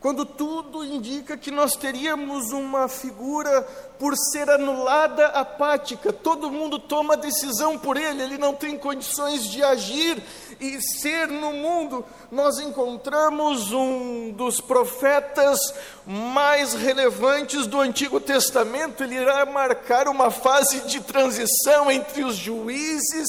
quando 0.00 0.24
tudo 0.24 0.82
indica 0.82 1.36
que 1.36 1.50
nós 1.50 1.76
teríamos 1.76 2.52
uma 2.52 2.88
figura 2.88 3.60
por 3.98 4.16
ser 4.16 4.48
anulada 4.48 5.26
apática, 5.26 6.10
todo 6.10 6.50
mundo 6.50 6.78
toma 6.78 7.18
decisão 7.18 7.78
por 7.78 7.98
ele, 7.98 8.22
ele 8.22 8.38
não 8.38 8.54
tem 8.54 8.78
condições 8.78 9.44
de 9.44 9.62
agir 9.62 10.22
e 10.58 10.80
ser 10.80 11.28
no 11.28 11.52
mundo. 11.52 12.02
Nós 12.32 12.58
encontramos 12.58 13.72
um 13.72 14.30
dos 14.32 14.58
profetas 14.58 15.58
mais 16.06 16.72
relevantes 16.72 17.66
do 17.66 17.78
Antigo 17.78 18.18
Testamento, 18.18 19.04
ele 19.04 19.16
irá 19.16 19.44
marcar 19.44 20.08
uma 20.08 20.30
fase 20.30 20.80
de 20.88 21.00
transição 21.02 21.90
entre 21.90 22.24
os 22.24 22.36
juízes 22.36 23.28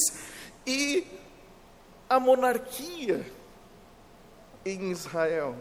e 0.66 1.06
a 2.10 2.18
monarquia 2.18 3.30
em 4.66 4.90
Israel 4.90 5.58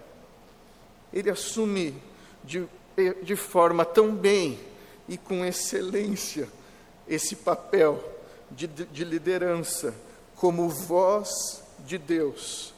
ele 1.12 1.30
assume 1.30 1.94
de, 2.44 2.66
de 3.22 3.36
forma 3.36 3.84
tão 3.84 4.14
bem 4.14 4.58
e 5.08 5.16
com 5.16 5.44
excelência 5.44 6.48
esse 7.08 7.36
papel 7.36 8.02
de, 8.50 8.66
de 8.66 9.04
liderança 9.04 9.94
como 10.36 10.68
voz 10.68 11.62
de 11.80 11.98
Deus 11.98 12.72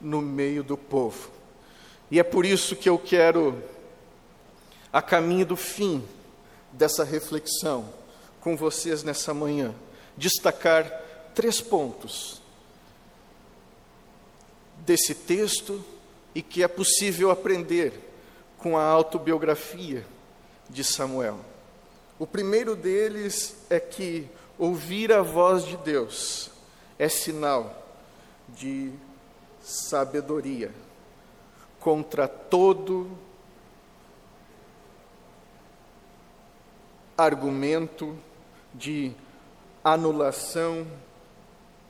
no 0.00 0.20
meio 0.20 0.62
do 0.62 0.76
povo. 0.76 1.30
E 2.10 2.18
é 2.18 2.22
por 2.22 2.46
isso 2.46 2.74
que 2.74 2.88
eu 2.88 2.98
quero, 2.98 3.62
a 4.92 5.02
caminho 5.02 5.44
do 5.44 5.56
fim 5.56 6.02
dessa 6.72 7.04
reflexão 7.04 7.92
com 8.40 8.56
vocês 8.56 9.02
nessa 9.02 9.34
manhã, 9.34 9.74
destacar 10.16 10.90
três 11.34 11.60
pontos 11.60 12.40
desse 14.78 15.14
texto 15.14 15.84
e 16.34 16.42
que 16.42 16.62
é 16.62 16.68
possível 16.68 17.30
aprender 17.30 17.92
com 18.58 18.76
a 18.76 18.84
autobiografia 18.84 20.04
de 20.68 20.84
Samuel. 20.84 21.38
O 22.18 22.26
primeiro 22.26 22.74
deles 22.74 23.56
é 23.70 23.78
que 23.78 24.28
ouvir 24.58 25.12
a 25.12 25.22
voz 25.22 25.64
de 25.64 25.76
Deus 25.76 26.50
é 26.98 27.08
sinal 27.08 27.86
de 28.48 28.92
sabedoria 29.62 30.72
contra 31.78 32.26
todo 32.26 33.10
argumento 37.16 38.16
de 38.74 39.12
anulação 39.84 40.86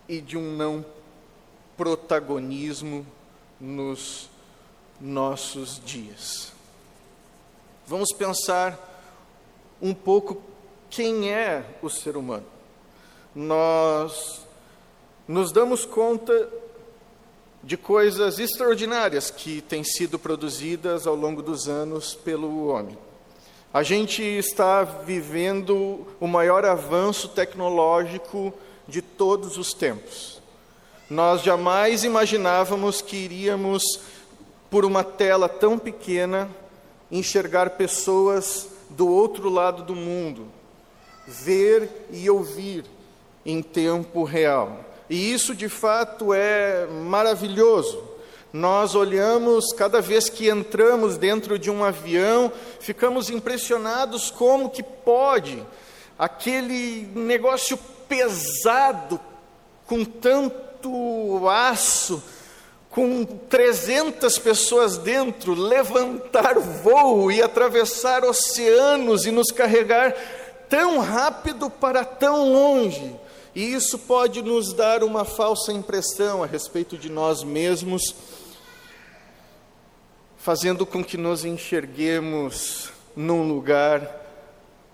e 0.09 0.20
de 0.20 0.37
um 0.37 0.57
não 0.57 0.85
protagonismo 1.77 3.07
nos 3.61 4.29
nossos 5.01 5.81
dias. 5.85 6.53
Vamos 7.87 8.12
pensar 8.12 8.79
um 9.81 9.94
pouco 9.94 10.42
quem 10.90 11.33
é 11.33 11.64
o 11.83 11.88
ser 11.88 12.16
humano. 12.16 12.47
Nós 13.35 14.42
nos 15.27 15.53
damos 15.53 15.85
conta 15.85 16.49
de 17.62 17.77
coisas 17.77 18.38
extraordinárias 18.38 19.31
que 19.31 19.61
têm 19.61 19.85
sido 19.85 20.18
produzidas 20.18 21.07
ao 21.07 21.14
longo 21.14 21.42
dos 21.42 21.68
anos 21.68 22.14
pelo 22.14 22.68
homem. 22.68 22.97
A 23.73 23.83
gente 23.83 24.23
está 24.23 24.83
vivendo 24.83 26.07
o 26.18 26.27
maior 26.27 26.64
avanço 26.64 27.29
tecnológico 27.29 28.53
de 28.87 29.03
todos 29.03 29.59
os 29.59 29.75
tempos. 29.75 30.38
Nós 31.11 31.42
jamais 31.42 32.05
imaginávamos 32.05 33.01
que 33.01 33.16
iríamos, 33.16 33.83
por 34.68 34.85
uma 34.85 35.03
tela 35.03 35.49
tão 35.49 35.79
pequena, 35.79 36.51
enxergar 37.11 37.71
pessoas 37.71 38.68
do 38.90 39.09
outro 39.09 39.49
lado 39.49 39.83
do 39.83 39.94
mundo, 39.94 40.47
ver 41.27 42.07
e 42.11 42.29
ouvir 42.29 42.85
em 43.44 43.62
tempo 43.62 44.23
real. 44.23 44.85
E 45.09 45.33
isso 45.33 45.55
de 45.55 45.71
fato 45.71 46.35
é 46.35 46.87
maravilhoso. 46.87 48.03
Nós 48.53 48.94
olhamos, 48.94 49.73
cada 49.73 50.03
vez 50.03 50.29
que 50.29 50.51
entramos 50.51 51.16
dentro 51.16 51.59
de 51.59 51.71
um 51.71 51.83
avião, 51.83 52.53
ficamos 52.81 53.31
impressionados 53.31 54.31
como 54.31 54.68
que 54.68 54.83
pode 54.83 55.62
aquele 56.18 57.09
negócio 57.14 57.79
pesado, 58.07 59.18
com 59.87 60.05
tanto 60.05 60.67
muito 60.82 61.48
aço, 61.48 62.22
com 62.90 63.24
300 63.24 64.38
pessoas 64.38 64.96
dentro, 64.98 65.54
levantar 65.54 66.58
voo 66.58 67.30
e 67.30 67.42
atravessar 67.42 68.24
oceanos 68.24 69.26
e 69.26 69.30
nos 69.30 69.50
carregar 69.50 70.14
tão 70.68 70.98
rápido 70.98 71.68
para 71.68 72.04
tão 72.04 72.52
longe. 72.52 73.14
E 73.54 73.72
isso 73.72 73.98
pode 73.98 74.42
nos 74.42 74.72
dar 74.72 75.02
uma 75.02 75.24
falsa 75.24 75.72
impressão 75.72 76.42
a 76.42 76.46
respeito 76.46 76.96
de 76.96 77.10
nós 77.10 77.42
mesmos, 77.42 78.14
fazendo 80.36 80.86
com 80.86 81.02
que 81.02 81.16
nos 81.16 81.44
enxerguemos 81.44 82.90
num 83.16 83.48
lugar 83.48 84.26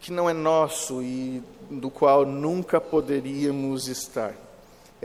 que 0.01 0.11
não 0.11 0.29
é 0.29 0.33
nosso 0.33 1.03
e 1.03 1.43
do 1.71 1.91
qual 1.91 2.25
nunca 2.27 2.81
poderíamos 2.81 3.89
estar. 3.89 4.35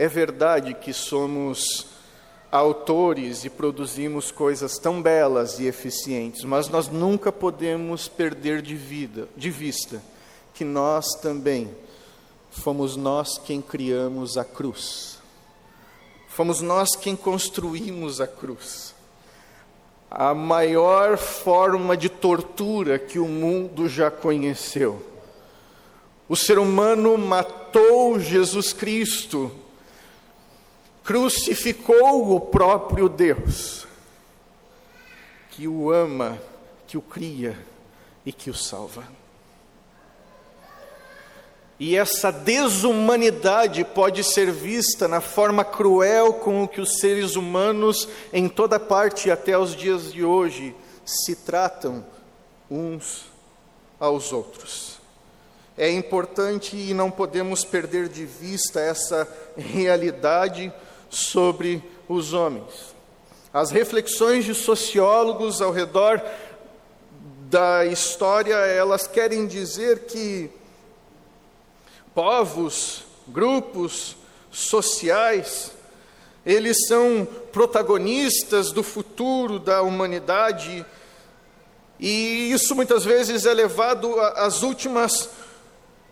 É 0.00 0.08
verdade 0.08 0.72
que 0.72 0.94
somos 0.94 1.86
autores 2.50 3.44
e 3.44 3.50
produzimos 3.50 4.30
coisas 4.30 4.78
tão 4.78 5.02
belas 5.02 5.58
e 5.58 5.66
eficientes, 5.66 6.42
mas 6.42 6.70
nós 6.70 6.88
nunca 6.88 7.30
podemos 7.30 8.08
perder 8.08 8.62
de 8.62 8.74
vida, 8.74 9.28
de 9.36 9.50
vista 9.50 10.02
que 10.54 10.64
nós 10.64 11.04
também 11.20 11.70
fomos 12.50 12.96
nós 12.96 13.36
quem 13.36 13.60
criamos 13.60 14.38
a 14.38 14.44
cruz. 14.44 15.18
Fomos 16.30 16.62
nós 16.62 16.96
quem 16.96 17.14
construímos 17.14 18.22
a 18.22 18.26
cruz. 18.26 18.94
A 20.10 20.32
maior 20.32 21.18
forma 21.18 21.94
de 21.94 22.08
tortura 22.08 22.98
que 22.98 23.18
o 23.18 23.28
mundo 23.28 23.86
já 23.86 24.10
conheceu. 24.10 25.04
O 26.26 26.34
ser 26.34 26.58
humano 26.58 27.18
matou 27.18 28.18
Jesus 28.18 28.72
Cristo 28.72 29.52
crucificou 31.10 32.36
o 32.36 32.38
próprio 32.38 33.08
Deus. 33.08 33.84
que 35.50 35.66
o 35.66 35.90
ama, 35.90 36.40
que 36.86 36.96
o 36.96 37.02
cria 37.02 37.58
e 38.24 38.32
que 38.32 38.48
o 38.48 38.54
salva. 38.54 39.02
E 41.80 41.96
essa 41.96 42.30
desumanidade 42.30 43.84
pode 43.84 44.22
ser 44.22 44.52
vista 44.52 45.08
na 45.08 45.20
forma 45.20 45.64
cruel 45.64 46.34
com 46.34 46.68
que 46.68 46.80
os 46.80 47.00
seres 47.00 47.34
humanos, 47.34 48.08
em 48.32 48.48
toda 48.48 48.78
parte 48.78 49.32
até 49.32 49.58
os 49.58 49.74
dias 49.74 50.12
de 50.12 50.24
hoje, 50.24 50.76
se 51.04 51.34
tratam 51.34 52.06
uns 52.70 53.24
aos 53.98 54.32
outros. 54.32 55.00
É 55.76 55.90
importante 55.90 56.76
e 56.76 56.94
não 56.94 57.10
podemos 57.10 57.64
perder 57.64 58.08
de 58.08 58.24
vista 58.24 58.78
essa 58.78 59.26
realidade 59.56 60.72
sobre 61.10 61.82
os 62.08 62.32
homens. 62.32 62.94
As 63.52 63.70
reflexões 63.70 64.44
de 64.44 64.54
sociólogos 64.54 65.60
ao 65.60 65.72
redor 65.72 66.22
da 67.50 67.84
história, 67.84 68.54
elas 68.54 69.08
querem 69.08 69.46
dizer 69.46 70.04
que 70.06 70.48
povos, 72.14 73.02
grupos 73.26 74.16
sociais, 74.52 75.72
eles 76.46 76.86
são 76.86 77.26
protagonistas 77.52 78.70
do 78.70 78.82
futuro 78.82 79.58
da 79.58 79.82
humanidade, 79.82 80.86
e 81.98 82.52
isso 82.52 82.74
muitas 82.74 83.04
vezes 83.04 83.44
é 83.44 83.52
levado 83.52 84.18
às 84.20 84.62
últimas 84.62 85.28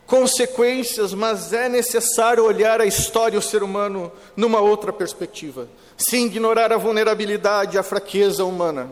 consequências, 0.09 1.12
mas 1.12 1.52
é 1.52 1.68
necessário 1.68 2.42
olhar 2.42 2.80
a 2.80 2.86
história 2.86 3.36
e 3.36 3.38
o 3.38 3.42
ser 3.42 3.62
humano 3.62 4.11
numa 4.34 4.59
outra 4.59 4.90
perspectiva, 4.90 5.68
sem 5.98 6.24
ignorar 6.24 6.72
a 6.72 6.78
vulnerabilidade, 6.78 7.76
a 7.76 7.82
fraqueza 7.82 8.42
humana 8.42 8.90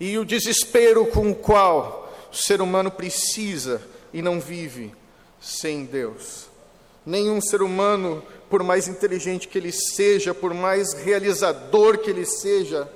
e 0.00 0.18
o 0.18 0.24
desespero 0.24 1.06
com 1.06 1.30
o 1.30 1.36
qual 1.36 2.12
o 2.32 2.36
ser 2.36 2.60
humano 2.60 2.90
precisa 2.90 3.80
e 4.12 4.20
não 4.20 4.40
vive 4.40 4.92
sem 5.40 5.84
Deus. 5.84 6.48
Nenhum 7.06 7.40
ser 7.40 7.62
humano, 7.62 8.20
por 8.50 8.64
mais 8.64 8.88
inteligente 8.88 9.46
que 9.46 9.56
ele 9.56 9.70
seja, 9.70 10.34
por 10.34 10.52
mais 10.52 10.94
realizador 10.94 11.98
que 11.98 12.10
ele 12.10 12.26
seja, 12.26 12.90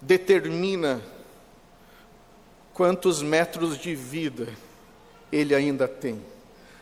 determina 0.00 1.02
quantos 2.80 3.20
metros 3.20 3.76
de 3.76 3.94
vida 3.94 4.48
ele 5.30 5.54
ainda 5.54 5.86
tem. 5.86 6.18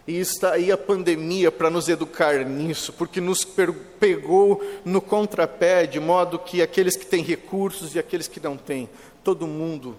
E 0.06 0.16
está 0.20 0.52
aí 0.52 0.70
a 0.70 0.78
pandemia 0.78 1.50
para 1.50 1.68
nos 1.68 1.88
educar 1.88 2.44
nisso, 2.44 2.92
porque 2.92 3.20
nos 3.20 3.44
pegou 3.44 4.62
no 4.84 5.02
contrapé, 5.02 5.88
de 5.88 5.98
modo 5.98 6.38
que 6.38 6.62
aqueles 6.62 6.96
que 6.96 7.04
têm 7.04 7.24
recursos 7.24 7.96
e 7.96 7.98
aqueles 7.98 8.28
que 8.28 8.38
não 8.38 8.56
têm, 8.56 8.88
todo 9.24 9.44
mundo 9.44 9.96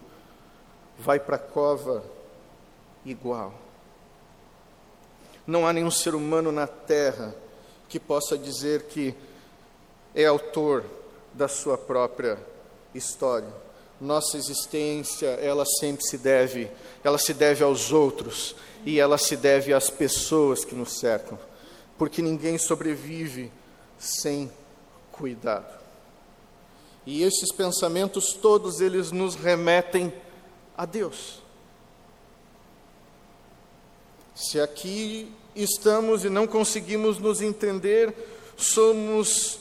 vai 0.98 1.20
para 1.20 1.36
a 1.36 1.38
cova 1.38 2.02
igual. 3.06 3.54
Não 5.46 5.68
há 5.68 5.74
nenhum 5.74 5.92
ser 5.92 6.16
humano 6.16 6.50
na 6.50 6.66
terra 6.66 7.36
que 7.90 8.00
possa 8.00 8.38
dizer 8.38 8.84
que 8.84 9.14
é 10.16 10.24
autor 10.24 10.86
da 11.34 11.50
sua 11.50 11.78
própria 11.78 12.40
história 12.96 13.69
nossa 14.00 14.38
existência, 14.38 15.28
ela 15.28 15.66
sempre 15.66 16.06
se 16.06 16.18
deve, 16.18 16.70
ela 17.04 17.18
se 17.18 17.34
deve 17.34 17.64
aos 17.64 17.92
outros 17.92 18.56
e 18.86 19.00
ela 19.00 19.18
se 19.18 19.36
deve 19.36 19.74
às 19.74 19.90
pessoas 19.90 20.64
que 20.64 20.74
nos 20.74 21.00
cercam, 21.00 21.38
porque 21.98 22.22
ninguém 22.22 22.58
sobrevive 22.58 23.52
sem 23.98 24.50
cuidado. 25.12 25.80
E 27.06 27.24
esses 27.24 27.52
pensamentos 27.52 28.34
todos 28.34 28.80
eles 28.80 29.12
nos 29.12 29.36
remetem 29.36 30.14
a 30.78 30.86
Deus. 30.86 31.42
Se 34.36 34.60
aqui 34.62 35.30
estamos 35.56 36.24
e 36.24 36.30
não 36.30 36.48
conseguimos 36.48 37.20
nos 37.20 37.42
entender, 37.42 38.16
somos 38.56 39.59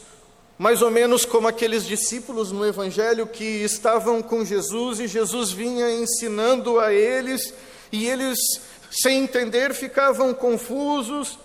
mais 0.58 0.82
ou 0.82 0.90
menos 0.90 1.24
como 1.24 1.46
aqueles 1.46 1.86
discípulos 1.86 2.50
no 2.50 2.66
Evangelho 2.66 3.28
que 3.28 3.44
estavam 3.44 4.20
com 4.20 4.44
Jesus 4.44 4.98
e 4.98 5.06
Jesus 5.06 5.52
vinha 5.52 5.88
ensinando 5.88 6.80
a 6.80 6.92
eles, 6.92 7.54
e 7.92 8.06
eles, 8.06 8.36
sem 8.90 9.22
entender, 9.22 9.72
ficavam 9.72 10.34
confusos. 10.34 11.38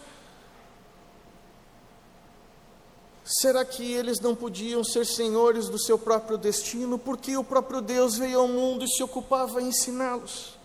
Será 3.23 3.63
que 3.63 3.93
eles 3.93 4.19
não 4.19 4.35
podiam 4.35 4.83
ser 4.83 5.05
senhores 5.05 5.69
do 5.69 5.79
seu 5.79 5.97
próprio 5.97 6.37
destino, 6.37 6.97
porque 6.97 7.37
o 7.37 7.43
próprio 7.43 7.81
Deus 7.81 8.17
veio 8.17 8.39
ao 8.39 8.47
mundo 8.47 8.83
e 8.83 8.89
se 8.89 9.03
ocupava 9.03 9.61
em 9.61 9.67
ensiná-los? 9.67 10.57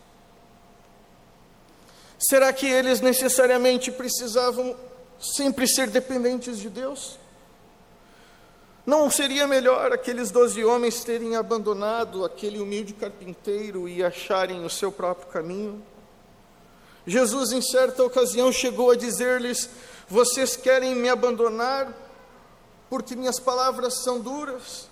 Será 2.18 2.52
que 2.52 2.66
eles 2.66 3.00
necessariamente 3.00 3.92
precisavam 3.92 4.74
sempre 5.20 5.68
ser 5.68 5.88
dependentes 5.88 6.58
de 6.58 6.68
Deus? 6.68 7.18
Não 8.88 9.10
seria 9.10 9.46
melhor 9.46 9.92
aqueles 9.92 10.30
doze 10.30 10.64
homens 10.64 11.04
terem 11.04 11.36
abandonado 11.36 12.24
aquele 12.24 12.58
humilde 12.58 12.94
carpinteiro 12.94 13.86
e 13.86 14.02
acharem 14.02 14.64
o 14.64 14.70
seu 14.70 14.90
próprio 14.90 15.26
caminho? 15.26 15.82
Jesus, 17.06 17.52
em 17.52 17.60
certa 17.60 18.02
ocasião, 18.02 18.50
chegou 18.50 18.90
a 18.90 18.96
dizer-lhes: 18.96 19.68
Vocês 20.08 20.56
querem 20.56 20.94
me 20.94 21.06
abandonar 21.10 21.92
porque 22.88 23.14
minhas 23.14 23.38
palavras 23.38 24.02
são 24.02 24.20
duras? 24.20 24.88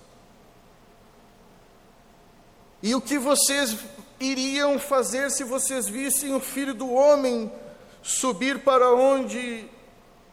E 2.83 2.95
o 2.95 3.01
que 3.01 3.17
vocês 3.19 3.79
iriam 4.21 4.79
fazer 4.79 5.31
se 5.31 5.43
vocês 5.43 5.89
vissem 5.89 6.35
o 6.35 6.41
filho 6.41 6.75
do 6.75 6.93
homem 6.93 7.51
subir 8.03 8.63
para 8.63 8.93
onde 8.95 9.67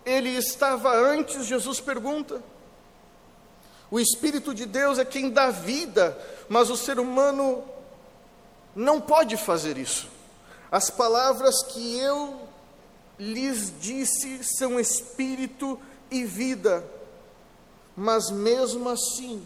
ele 0.06 0.32
estava 0.32 0.94
antes? 0.94 1.46
Jesus 1.46 1.80
pergunta. 1.80 2.44
O 3.94 4.00
Espírito 4.00 4.56
de 4.56 4.66
Deus 4.66 4.98
é 4.98 5.06
quem 5.06 5.30
dá 5.30 5.52
vida, 5.52 6.18
mas 6.50 6.72
o 6.72 6.76
ser 6.76 7.00
humano 7.00 7.64
não 8.76 9.00
pode 9.00 9.38
fazer 9.38 9.78
isso. 9.78 10.08
As 10.72 10.90
palavras 10.90 11.62
que 11.62 12.00
eu 12.00 12.42
lhes 13.20 13.72
disse 13.80 14.44
são 14.58 14.80
espírito 14.80 15.80
e 16.10 16.24
vida, 16.24 16.84
mas 17.96 18.32
mesmo 18.32 18.90
assim, 18.90 19.46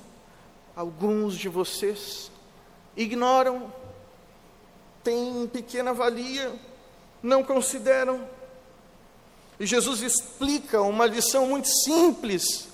alguns 0.73 1.37
de 1.37 1.49
vocês 1.49 2.31
ignoram, 2.95 3.69
têm 5.03 5.45
pequena 5.47 5.93
valia, 5.93 6.55
não 7.21 7.43
consideram. 7.43 8.25
E 9.59 9.65
Jesus 9.65 10.01
explica 10.01 10.81
uma 10.81 11.05
lição 11.05 11.47
muito 11.47 11.67
simples 11.83 12.69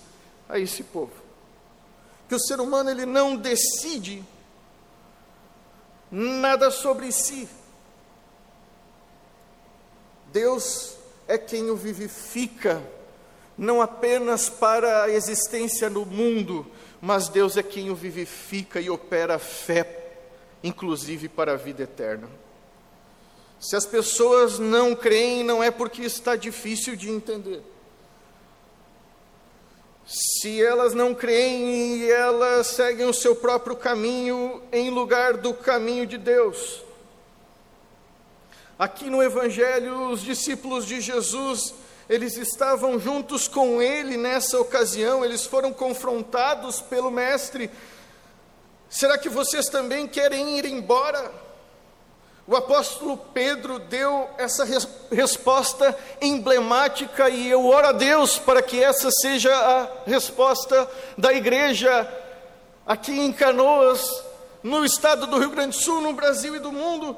a 0.48 0.60
esse 0.60 0.84
povo 0.84 1.23
que 2.34 2.36
o 2.36 2.40
ser 2.40 2.60
humano 2.60 2.90
ele 2.90 3.06
não 3.06 3.36
decide 3.36 4.24
nada 6.10 6.72
sobre 6.72 7.12
si. 7.12 7.48
Deus 10.32 10.96
é 11.28 11.38
quem 11.38 11.70
o 11.70 11.76
vivifica, 11.76 12.82
não 13.56 13.84
apenas 13.84 14.50
para 14.50 15.04
a 15.04 15.12
existência 15.12 15.92
no 15.92 16.08
mundo, 16.08 16.66
mas 17.00 17.30
Deus 17.30 17.56
é 17.56 17.62
quem 17.62 17.92
o 17.92 17.96
vivifica 17.96 18.82
e 18.82 18.90
opera 18.90 19.36
a 19.36 19.40
fé, 19.40 20.16
inclusive 20.64 21.30
para 21.30 21.52
a 21.52 21.56
vida 21.56 21.84
eterna. 21.84 22.28
Se 23.60 23.76
as 23.76 23.86
pessoas 23.86 24.58
não 24.58 24.96
creem, 24.96 25.44
não 25.44 25.62
é 25.62 25.70
porque 25.70 26.02
está 26.02 26.36
difícil 26.36 26.96
de 26.96 27.12
entender 27.12 27.62
se 30.06 30.62
elas 30.62 30.94
não 30.94 31.16
creem 31.16 31.98
e 31.98 32.12
elas 32.12 32.68
seguem 32.68 33.08
o 33.08 33.14
seu 33.14 33.36
próprio 33.36 33.76
caminho 33.76 34.62
em 34.72 34.90
lugar 34.90 35.38
do 35.38 35.54
caminho 35.54 36.06
de 36.06 36.18
Deus. 36.18 36.82
Aqui 38.78 39.10
no 39.10 39.24
Evangelho, 39.24 40.10
os 40.10 40.22
discípulos 40.22 40.86
de 40.86 41.00
Jesus, 41.00 41.74
eles 42.10 42.36
estavam 42.36 43.00
juntos 43.00 43.48
com 43.48 43.82
ele 43.82 44.18
nessa 44.18 44.60
ocasião, 44.60 45.24
eles 45.24 45.46
foram 45.46 45.72
confrontados 45.72 46.82
pelo 46.82 47.10
Mestre. 47.10 47.70
Será 48.90 49.18
que 49.18 49.30
vocês 49.30 49.68
também 49.68 50.08
querem 50.08 50.58
ir 50.58 50.66
embora? 50.66 51.43
O 52.46 52.58
apóstolo 52.58 53.16
Pedro 53.18 53.80
deu 53.80 54.30
essa 54.38 54.66
res 54.66 54.86
resposta 55.10 55.98
emblemática 56.22 57.30
e 57.30 57.50
eu 57.50 57.66
oro 57.66 57.88
a 57.88 57.92
Deus 57.94 58.38
para 58.38 58.62
que 58.62 58.84
essa 58.84 59.10
seja 59.12 59.56
a 59.56 59.88
resposta 60.06 60.90
da 61.18 61.34
igreja 61.34 62.06
aqui 62.86 63.18
em 63.18 63.32
Canoas, 63.32 64.24
no 64.62 64.84
estado 64.84 65.26
do 65.26 65.40
Rio 65.40 65.52
Grande 65.52 65.78
do 65.78 65.82
Sul, 65.82 66.02
no 66.02 66.12
Brasil 66.12 66.54
e 66.56 66.60
do 66.60 66.72
mundo. 66.72 67.16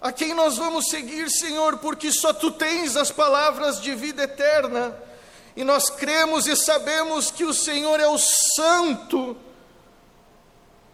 A 0.00 0.10
quem 0.10 0.34
nós 0.34 0.58
vamos 0.58 0.88
seguir, 0.88 1.30
Senhor, 1.30 1.78
porque 1.78 2.10
só 2.10 2.32
tu 2.32 2.50
tens 2.50 2.96
as 2.96 3.12
palavras 3.12 3.80
de 3.80 3.94
vida 3.94 4.24
eterna. 4.24 4.94
e 5.56 5.64
nós 5.64 5.90
cremos 5.90 6.46
e 6.46 6.56
sabemos 6.56 7.30
que 7.30 7.44
o 7.44 7.54
Senhor 7.54 7.98
é 7.98 8.06
o 8.06 8.18
Santo 8.18 9.36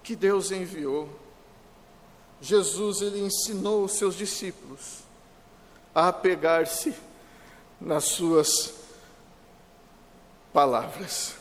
que 0.03 0.15
Deus 0.15 0.51
enviou. 0.51 1.24
Jesus 2.41 3.01
ele 3.01 3.21
ensinou 3.21 3.85
os 3.85 3.93
seus 3.93 4.15
discípulos 4.15 5.05
a 5.95 6.09
apegar-se 6.09 6.95
nas 7.81 8.05
suas 8.05 8.75
palavras 10.53 11.35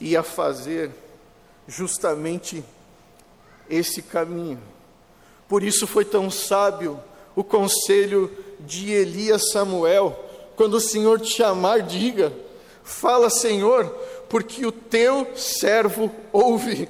e 0.00 0.16
a 0.16 0.22
fazer 0.22 0.90
justamente 1.66 2.64
esse 3.68 4.02
caminho. 4.02 4.60
Por 5.48 5.62
isso 5.62 5.86
foi 5.86 6.04
tão 6.04 6.30
sábio 6.30 7.00
o 7.34 7.42
conselho 7.42 8.30
de 8.60 8.90
Elias 8.90 9.50
Samuel, 9.50 10.18
quando 10.56 10.74
o 10.74 10.80
Senhor 10.80 11.20
te 11.20 11.34
chamar, 11.34 11.82
diga: 11.82 12.32
Fala, 12.82 13.30
Senhor, 13.30 13.86
porque 14.28 14.66
o 14.66 14.72
teu 14.72 15.36
servo 15.36 16.10
ouve. 16.32 16.88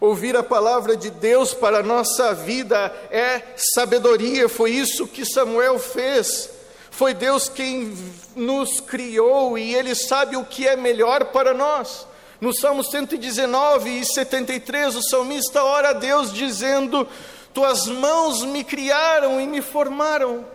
Ouvir 0.00 0.36
a 0.36 0.42
palavra 0.42 0.96
de 0.96 1.10
Deus 1.10 1.54
para 1.54 1.78
a 1.78 1.82
nossa 1.82 2.34
vida 2.34 2.94
é 3.10 3.40
sabedoria, 3.56 4.48
foi 4.48 4.72
isso 4.72 5.06
que 5.06 5.24
Samuel 5.24 5.78
fez. 5.78 6.50
Foi 6.90 7.12
Deus 7.12 7.48
quem 7.48 7.94
nos 8.34 8.80
criou 8.80 9.58
e 9.58 9.74
Ele 9.74 9.94
sabe 9.94 10.34
o 10.34 10.46
que 10.46 10.66
é 10.66 10.76
melhor 10.76 11.26
para 11.26 11.52
nós. 11.52 12.06
No 12.40 12.54
Salmo 12.54 12.82
119 12.82 14.00
e 14.00 14.04
73, 14.04 14.96
o 14.96 15.02
salmista 15.02 15.62
ora 15.62 15.90
a 15.90 15.92
Deus 15.92 16.32
dizendo: 16.32 17.06
Tuas 17.52 17.86
mãos 17.86 18.42
me 18.44 18.64
criaram 18.64 19.38
e 19.38 19.46
me 19.46 19.60
formaram, 19.60 20.46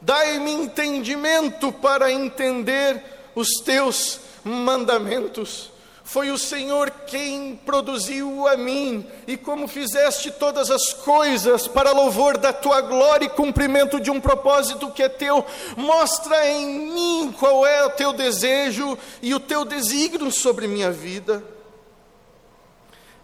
dai-me 0.00 0.52
entendimento 0.52 1.72
para 1.72 2.12
entender 2.12 3.02
os 3.34 3.48
teus 3.64 4.20
mandamentos. 4.44 5.71
Foi 6.12 6.30
o 6.30 6.36
Senhor 6.36 6.90
quem 7.06 7.56
produziu 7.56 8.46
a 8.46 8.54
mim, 8.54 9.06
e 9.26 9.34
como 9.34 9.66
fizeste 9.66 10.30
todas 10.30 10.70
as 10.70 10.92
coisas 10.92 11.66
para 11.66 11.90
louvor 11.92 12.36
da 12.36 12.52
tua 12.52 12.82
glória 12.82 13.24
e 13.24 13.30
cumprimento 13.30 13.98
de 13.98 14.10
um 14.10 14.20
propósito 14.20 14.90
que 14.90 15.02
é 15.02 15.08
teu, 15.08 15.42
mostra 15.74 16.46
em 16.50 16.92
mim 16.92 17.34
qual 17.38 17.64
é 17.64 17.86
o 17.86 17.90
teu 17.92 18.12
desejo 18.12 18.98
e 19.22 19.34
o 19.34 19.40
teu 19.40 19.64
desígnio 19.64 20.30
sobre 20.30 20.68
minha 20.68 20.90
vida. 20.90 21.42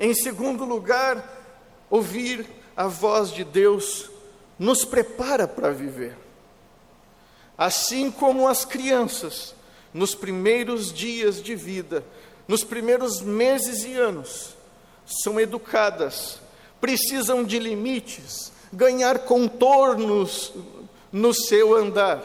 Em 0.01 0.14
segundo 0.14 0.64
lugar, 0.64 1.22
ouvir 1.91 2.49
a 2.74 2.86
voz 2.86 3.30
de 3.34 3.45
Deus 3.45 4.11
nos 4.59 4.82
prepara 4.86 5.47
para 5.47 5.72
viver. 5.72 6.16
Assim 7.59 8.11
como 8.11 8.49
as 8.49 8.64
crianças, 8.64 9.55
nos 9.93 10.14
primeiros 10.14 10.91
dias 10.91 11.43
de 11.43 11.55
vida, 11.55 12.03
nos 12.49 12.64
primeiros 12.64 13.20
meses 13.20 13.84
e 13.84 13.92
anos, 13.92 14.57
são 15.22 15.38
educadas, 15.38 16.40
precisam 16.80 17.44
de 17.44 17.59
limites, 17.59 18.51
ganhar 18.72 19.20
contornos 19.20 20.53
no 21.12 21.34
seu 21.34 21.76
andar. 21.76 22.22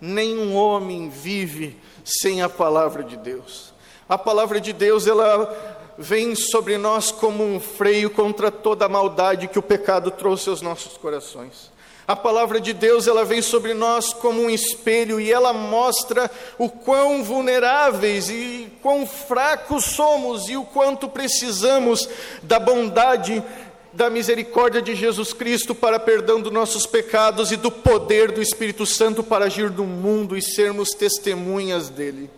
Nenhum 0.00 0.54
homem 0.54 1.08
vive 1.08 1.76
sem 2.04 2.42
a 2.42 2.48
palavra 2.48 3.02
de 3.02 3.16
Deus. 3.16 3.72
A 4.06 4.16
palavra 4.16 4.60
de 4.60 4.72
Deus, 4.72 5.06
ela 5.06 5.94
vem 5.98 6.34
sobre 6.34 6.78
nós 6.78 7.10
como 7.10 7.42
um 7.42 7.58
freio 7.58 8.10
contra 8.10 8.50
toda 8.50 8.84
a 8.84 8.88
maldade 8.88 9.48
que 9.48 9.58
o 9.58 9.62
pecado 9.62 10.10
trouxe 10.10 10.48
aos 10.48 10.62
nossos 10.62 10.96
corações. 10.96 11.70
A 12.08 12.16
palavra 12.16 12.58
de 12.58 12.72
Deus, 12.72 13.06
ela 13.06 13.22
vem 13.22 13.42
sobre 13.42 13.74
nós 13.74 14.14
como 14.14 14.40
um 14.40 14.48
espelho 14.48 15.20
e 15.20 15.30
ela 15.30 15.52
mostra 15.52 16.30
o 16.56 16.70
quão 16.70 17.22
vulneráveis 17.22 18.30
e 18.30 18.72
quão 18.80 19.06
fracos 19.06 19.84
somos 19.84 20.48
e 20.48 20.56
o 20.56 20.64
quanto 20.64 21.06
precisamos 21.06 22.08
da 22.42 22.58
bondade, 22.58 23.44
da 23.92 24.08
misericórdia 24.08 24.80
de 24.80 24.94
Jesus 24.94 25.34
Cristo 25.34 25.74
para 25.74 26.00
perdão 26.00 26.40
dos 26.40 26.50
nossos 26.50 26.86
pecados 26.86 27.52
e 27.52 27.56
do 27.56 27.70
poder 27.70 28.32
do 28.32 28.40
Espírito 28.40 28.86
Santo 28.86 29.22
para 29.22 29.44
agir 29.44 29.70
no 29.70 29.84
mundo 29.84 30.34
e 30.34 30.40
sermos 30.40 30.92
testemunhas 30.92 31.90
dele. 31.90 32.30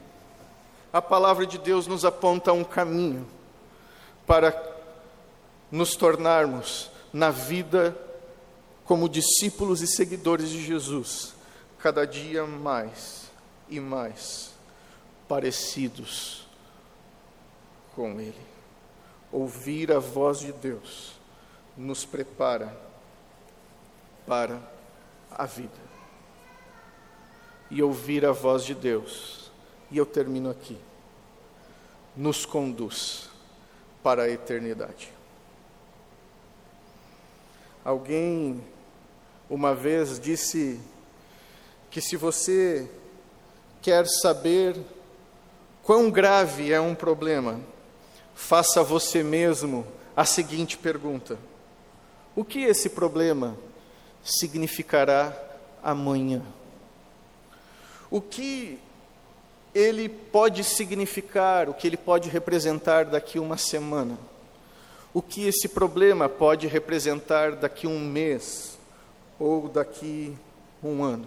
A 0.92 1.00
palavra 1.00 1.46
de 1.46 1.58
Deus 1.58 1.86
nos 1.86 2.04
aponta 2.04 2.52
um 2.52 2.64
caminho 2.64 3.24
para 4.26 4.52
nos 5.70 5.94
tornarmos 5.94 6.90
na 7.12 7.30
vida 7.30 7.96
como 8.90 9.08
discípulos 9.08 9.82
e 9.82 9.86
seguidores 9.86 10.50
de 10.50 10.66
Jesus, 10.66 11.32
cada 11.78 12.04
dia 12.04 12.44
mais 12.44 13.30
e 13.68 13.78
mais 13.78 14.52
parecidos 15.28 16.44
com 17.94 18.20
Ele. 18.20 18.34
Ouvir 19.30 19.92
a 19.92 20.00
voz 20.00 20.40
de 20.40 20.50
Deus 20.50 21.12
nos 21.76 22.04
prepara 22.04 22.76
para 24.26 24.60
a 25.30 25.46
vida. 25.46 25.70
E 27.70 27.80
ouvir 27.84 28.26
a 28.26 28.32
voz 28.32 28.64
de 28.64 28.74
Deus, 28.74 29.52
e 29.88 29.98
eu 29.98 30.04
termino 30.04 30.50
aqui, 30.50 30.76
nos 32.16 32.44
conduz 32.44 33.30
para 34.02 34.24
a 34.24 34.28
eternidade. 34.28 35.12
Alguém 37.84 38.60
uma 39.50 39.74
vez 39.74 40.20
disse 40.20 40.80
que 41.90 42.00
se 42.00 42.16
você 42.16 42.88
quer 43.82 44.06
saber 44.06 44.76
quão 45.82 46.08
grave 46.08 46.72
é 46.72 46.80
um 46.80 46.94
problema, 46.94 47.60
faça 48.32 48.80
você 48.84 49.24
mesmo 49.24 49.84
a 50.16 50.24
seguinte 50.24 50.78
pergunta: 50.78 51.36
O 52.36 52.44
que 52.44 52.60
esse 52.60 52.90
problema 52.90 53.56
significará 54.22 55.36
amanhã? 55.82 56.42
O 58.08 58.20
que 58.20 58.78
ele 59.74 60.08
pode 60.08 60.62
significar, 60.62 61.68
o 61.68 61.74
que 61.74 61.88
ele 61.88 61.96
pode 61.96 62.28
representar 62.28 63.04
daqui 63.04 63.40
uma 63.40 63.56
semana? 63.56 64.16
O 65.12 65.20
que 65.20 65.48
esse 65.48 65.68
problema 65.68 66.28
pode 66.28 66.68
representar 66.68 67.56
daqui 67.56 67.88
um 67.88 67.98
mês? 67.98 68.79
Ou 69.40 69.68
daqui 69.68 70.36
um 70.84 71.02
ano. 71.02 71.26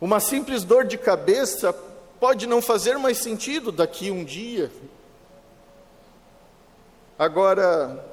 Uma 0.00 0.18
simples 0.18 0.64
dor 0.64 0.84
de 0.84 0.96
cabeça 0.96 1.72
pode 2.18 2.46
não 2.46 2.62
fazer 2.62 2.96
mais 2.98 3.18
sentido 3.18 3.70
daqui 3.70 4.10
um 4.10 4.24
dia. 4.24 4.72
Agora, 7.18 8.04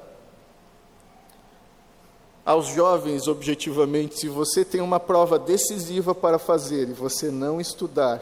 aos 2.44 2.66
jovens, 2.66 3.26
objetivamente, 3.26 4.18
se 4.20 4.28
você 4.28 4.64
tem 4.64 4.80
uma 4.80 5.00
prova 5.00 5.38
decisiva 5.38 6.14
para 6.14 6.38
fazer 6.38 6.90
e 6.90 6.92
você 6.92 7.30
não 7.30 7.60
estudar 7.60 8.20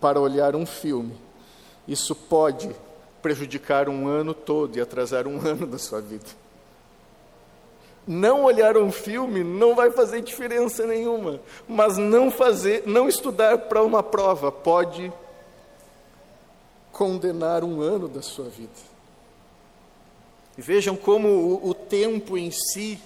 para 0.00 0.18
olhar 0.20 0.56
um 0.56 0.64
filme, 0.64 1.14
isso 1.86 2.14
pode 2.14 2.74
prejudicar 3.20 3.88
um 3.88 4.06
ano 4.06 4.32
todo 4.32 4.78
e 4.78 4.80
atrasar 4.80 5.26
um 5.26 5.40
ano 5.46 5.66
da 5.66 5.78
sua 5.78 6.00
vida 6.00 6.47
não 8.08 8.44
olhar 8.44 8.78
um 8.78 8.90
filme 8.90 9.44
não 9.44 9.74
vai 9.74 9.90
fazer 9.90 10.22
diferença 10.22 10.86
nenhuma, 10.86 11.40
mas 11.68 11.98
não 11.98 12.30
fazer, 12.30 12.84
não 12.86 13.06
estudar 13.06 13.58
para 13.58 13.82
uma 13.82 14.02
prova 14.02 14.50
pode 14.50 15.12
condenar 16.90 17.62
um 17.62 17.82
ano 17.82 18.08
da 18.08 18.22
sua 18.22 18.48
vida. 18.48 18.72
E 20.56 20.62
vejam 20.62 20.96
como 20.96 21.28
o, 21.28 21.68
o 21.68 21.74
tempo 21.74 22.38
em 22.38 22.50
si, 22.50 22.98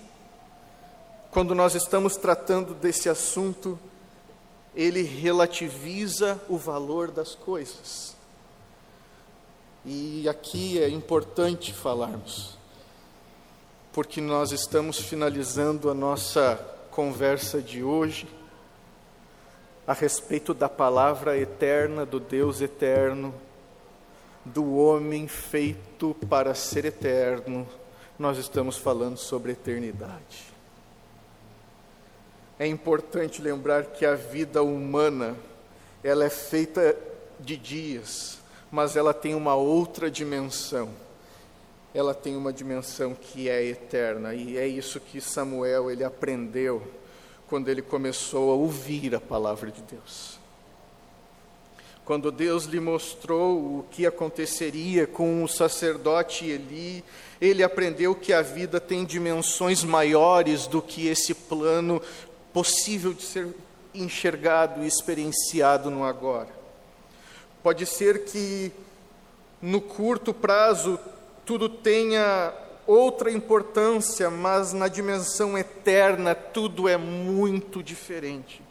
quando 1.32 1.52
nós 1.52 1.74
estamos 1.74 2.16
tratando 2.16 2.72
desse 2.72 3.08
assunto, 3.08 3.76
ele 4.72 5.02
relativiza 5.02 6.40
o 6.48 6.56
valor 6.56 7.10
das 7.10 7.34
coisas. 7.34 8.14
E 9.84 10.28
aqui 10.28 10.80
é 10.80 10.88
importante 10.88 11.74
falarmos 11.74 12.61
porque 13.92 14.22
nós 14.22 14.52
estamos 14.52 14.98
finalizando 14.98 15.90
a 15.90 15.94
nossa 15.94 16.56
conversa 16.90 17.60
de 17.60 17.84
hoje 17.84 18.26
a 19.86 19.92
respeito 19.92 20.54
da 20.54 20.68
palavra 20.68 21.36
eterna 21.36 22.06
do 22.06 22.18
Deus 22.18 22.62
eterno, 22.62 23.34
do 24.44 24.76
homem 24.76 25.28
feito 25.28 26.16
para 26.28 26.54
ser 26.54 26.86
eterno. 26.86 27.68
Nós 28.18 28.38
estamos 28.38 28.78
falando 28.78 29.18
sobre 29.18 29.52
eternidade. 29.52 30.46
É 32.58 32.66
importante 32.66 33.42
lembrar 33.42 33.86
que 33.86 34.06
a 34.06 34.14
vida 34.14 34.62
humana, 34.62 35.36
ela 36.02 36.24
é 36.24 36.30
feita 36.30 36.96
de 37.38 37.58
dias, 37.58 38.38
mas 38.70 38.96
ela 38.96 39.12
tem 39.12 39.34
uma 39.34 39.54
outra 39.54 40.10
dimensão 40.10 40.88
ela 41.94 42.14
tem 42.14 42.36
uma 42.36 42.52
dimensão 42.52 43.14
que 43.14 43.48
é 43.48 43.64
eterna 43.64 44.34
e 44.34 44.56
é 44.56 44.66
isso 44.66 44.98
que 44.98 45.20
Samuel 45.20 45.90
ele 45.90 46.02
aprendeu 46.02 46.82
quando 47.48 47.68
ele 47.68 47.82
começou 47.82 48.50
a 48.50 48.54
ouvir 48.54 49.14
a 49.14 49.20
palavra 49.20 49.70
de 49.70 49.82
Deus. 49.82 50.40
Quando 52.04 52.32
Deus 52.32 52.64
lhe 52.64 52.80
mostrou 52.80 53.58
o 53.58 53.86
que 53.90 54.06
aconteceria 54.06 55.06
com 55.06 55.44
o 55.44 55.48
sacerdote 55.48 56.46
Eli, 56.46 57.04
ele 57.40 57.62
aprendeu 57.62 58.14
que 58.14 58.32
a 58.32 58.42
vida 58.42 58.80
tem 58.80 59.04
dimensões 59.04 59.84
maiores 59.84 60.66
do 60.66 60.82
que 60.82 61.06
esse 61.06 61.34
plano 61.34 62.02
possível 62.52 63.12
de 63.12 63.22
ser 63.22 63.48
enxergado 63.94 64.82
e 64.82 64.86
experienciado 64.86 65.90
no 65.90 66.04
agora. 66.04 66.48
Pode 67.62 67.86
ser 67.86 68.24
que 68.24 68.72
no 69.60 69.80
curto 69.80 70.34
prazo 70.34 70.98
tudo 71.44 71.68
tenha 71.68 72.52
outra 72.86 73.30
importância, 73.30 74.30
mas 74.30 74.72
na 74.72 74.88
dimensão 74.88 75.56
eterna 75.56 76.34
tudo 76.34 76.88
é 76.88 76.96
muito 76.96 77.82
diferente. 77.82 78.62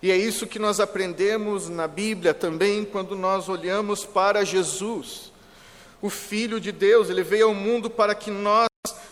E 0.00 0.10
é 0.12 0.16
isso 0.16 0.46
que 0.46 0.58
nós 0.58 0.78
aprendemos 0.78 1.68
na 1.68 1.88
Bíblia 1.88 2.32
também 2.32 2.84
quando 2.84 3.16
nós 3.16 3.48
olhamos 3.48 4.04
para 4.04 4.44
Jesus, 4.44 5.32
o 6.00 6.08
Filho 6.08 6.60
de 6.60 6.70
Deus. 6.70 7.10
Ele 7.10 7.22
veio 7.22 7.48
ao 7.48 7.54
mundo 7.54 7.90
para 7.90 8.14
que 8.14 8.30
nós 8.30 8.67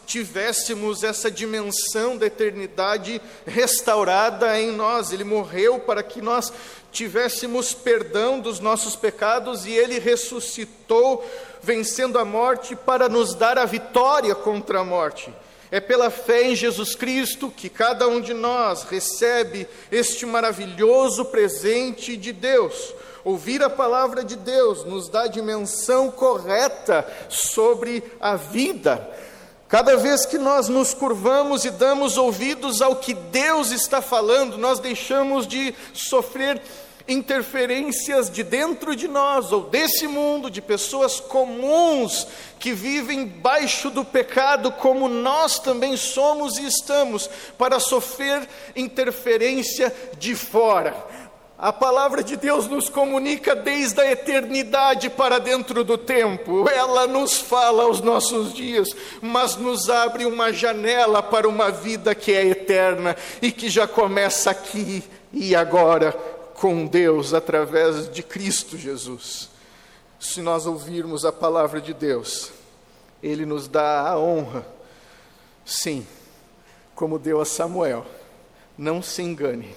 tivéssemos 0.07 1.03
essa 1.03 1.31
dimensão 1.31 2.17
da 2.17 2.27
eternidade 2.27 3.21
restaurada 3.45 4.59
em 4.59 4.71
nós. 4.71 5.13
Ele 5.13 5.25
morreu 5.25 5.81
para 5.81 6.03
que 6.03 6.23
nós 6.23 6.53
tivéssemos 6.93 7.75
perdão 7.75 8.41
dos 8.41 8.61
nossos 8.61 8.97
pecados 8.97 9.67
e 9.67 9.73
ele 9.73 9.99
ressuscitou, 9.99 11.29
vencendo 11.61 12.19
a 12.19 12.25
morte 12.25 12.75
para 12.75 13.09
nos 13.09 13.35
dar 13.35 13.59
a 13.59 13.67
vitória 13.67 14.35
contra 14.35 14.81
a 14.81 14.85
morte. 14.85 15.31
É 15.71 15.81
pela 15.81 16.11
fé 16.11 16.45
em 16.45 16.55
Jesus 16.55 16.95
Cristo 16.95 17.53
que 17.55 17.69
cada 17.69 18.07
um 18.07 18.21
de 18.21 18.33
nós 18.33 18.85
recebe 18.85 19.67
este 19.91 20.25
maravilhoso 20.25 21.25
presente 21.25 22.17
de 22.17 22.33
Deus. 22.33 22.95
Ouvir 23.25 23.61
a 23.61 23.69
palavra 23.69 24.23
de 24.23 24.37
Deus 24.37 24.85
nos 24.85 25.09
dá 25.09 25.23
a 25.23 25.29
dimensão 25.29 26.13
correta 26.13 27.05
sobre 27.29 28.01
a 28.21 28.37
vida. 28.37 29.11
Cada 29.69 29.97
vez 29.97 30.25
que 30.25 30.39
nós 30.39 30.69
nos 30.69 30.95
curvamos 30.95 31.65
e 31.65 31.71
damos 31.71 32.17
ouvidos 32.17 32.81
ao 32.81 32.97
que 32.97 33.13
Deus 33.13 33.73
está 33.73 34.01
falando, 34.01 34.57
nós 34.57 34.79
deixamos 34.79 35.45
de 35.45 35.75
sofrer 35.93 36.63
interferências 37.09 38.31
de 38.31 38.43
dentro 38.43 38.95
de 38.95 39.09
nós 39.09 39.53
ou 39.53 39.63
desse 39.63 40.07
mundo, 40.07 40.51
de 40.51 40.63
pessoas 40.63 41.19
comuns 41.19 42.27
que 42.59 42.73
vivem 42.73 43.27
baixo 43.27 43.91
do 43.91 44.05
pecado, 44.05 44.71
como 44.73 45.09
nós 45.09 45.59
também 45.59 45.97
somos 45.97 46.59
e 46.59 46.67
estamos, 46.67 47.29
para 47.59 47.81
sofrer 47.81 48.49
interferência 48.75 49.93
de 50.19 50.35
fora. 50.35 50.97
A 51.59 51.73
palavra 51.73 52.23
de 52.23 52.37
Deus 52.37 52.69
nos 52.69 52.91
comunica 52.91 53.57
desde 53.57 53.99
a 53.99 54.11
eternidade 54.11 55.09
para 55.09 55.39
dentro 55.39 55.83
do 55.83 55.97
tempo. 55.97 56.69
Ela 56.69 57.07
nos 57.07 57.41
fala 57.41 57.85
aos 57.85 58.03
nossos 58.03 58.53
dias, 58.53 58.89
mas 59.23 59.57
nos 59.57 59.89
abre 59.89 60.27
uma 60.27 60.53
janela 60.53 61.23
para 61.23 61.49
uma 61.49 61.71
vida 61.71 62.15
que 62.15 62.31
é 62.33 62.45
eterna 62.45 63.17
e 63.41 63.51
que 63.51 63.71
já 63.71 63.89
começa 63.89 64.51
aqui 64.51 65.03
e 65.33 65.57
agora 65.57 66.13
com 66.53 66.85
Deus 66.87 67.33
através 67.33 68.11
de 68.11 68.23
Cristo 68.23 68.77
Jesus. 68.77 69.49
Se 70.21 70.43
nós 70.43 70.67
ouvirmos 70.67 71.25
a 71.25 71.33
palavra 71.33 71.81
de 71.81 71.95
Deus, 71.95 72.51
Ele 73.23 73.47
nos 73.47 73.67
dá 73.67 74.07
a 74.07 74.19
honra, 74.19 74.67
sim, 75.65 76.07
como 76.95 77.19
deu 77.19 77.41
a 77.41 77.47
Samuel. 77.47 78.05
Não 78.77 79.03
se 79.03 79.23
engane, 79.23 79.75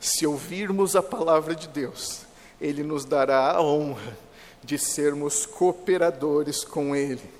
se 0.00 0.26
ouvirmos 0.26 0.94
a 0.96 1.02
palavra 1.02 1.54
de 1.54 1.68
Deus, 1.68 2.22
Ele 2.60 2.82
nos 2.82 3.04
dará 3.04 3.52
a 3.52 3.62
honra 3.62 4.16
de 4.62 4.78
sermos 4.78 5.46
cooperadores 5.46 6.64
com 6.64 6.94
Ele 6.94 7.30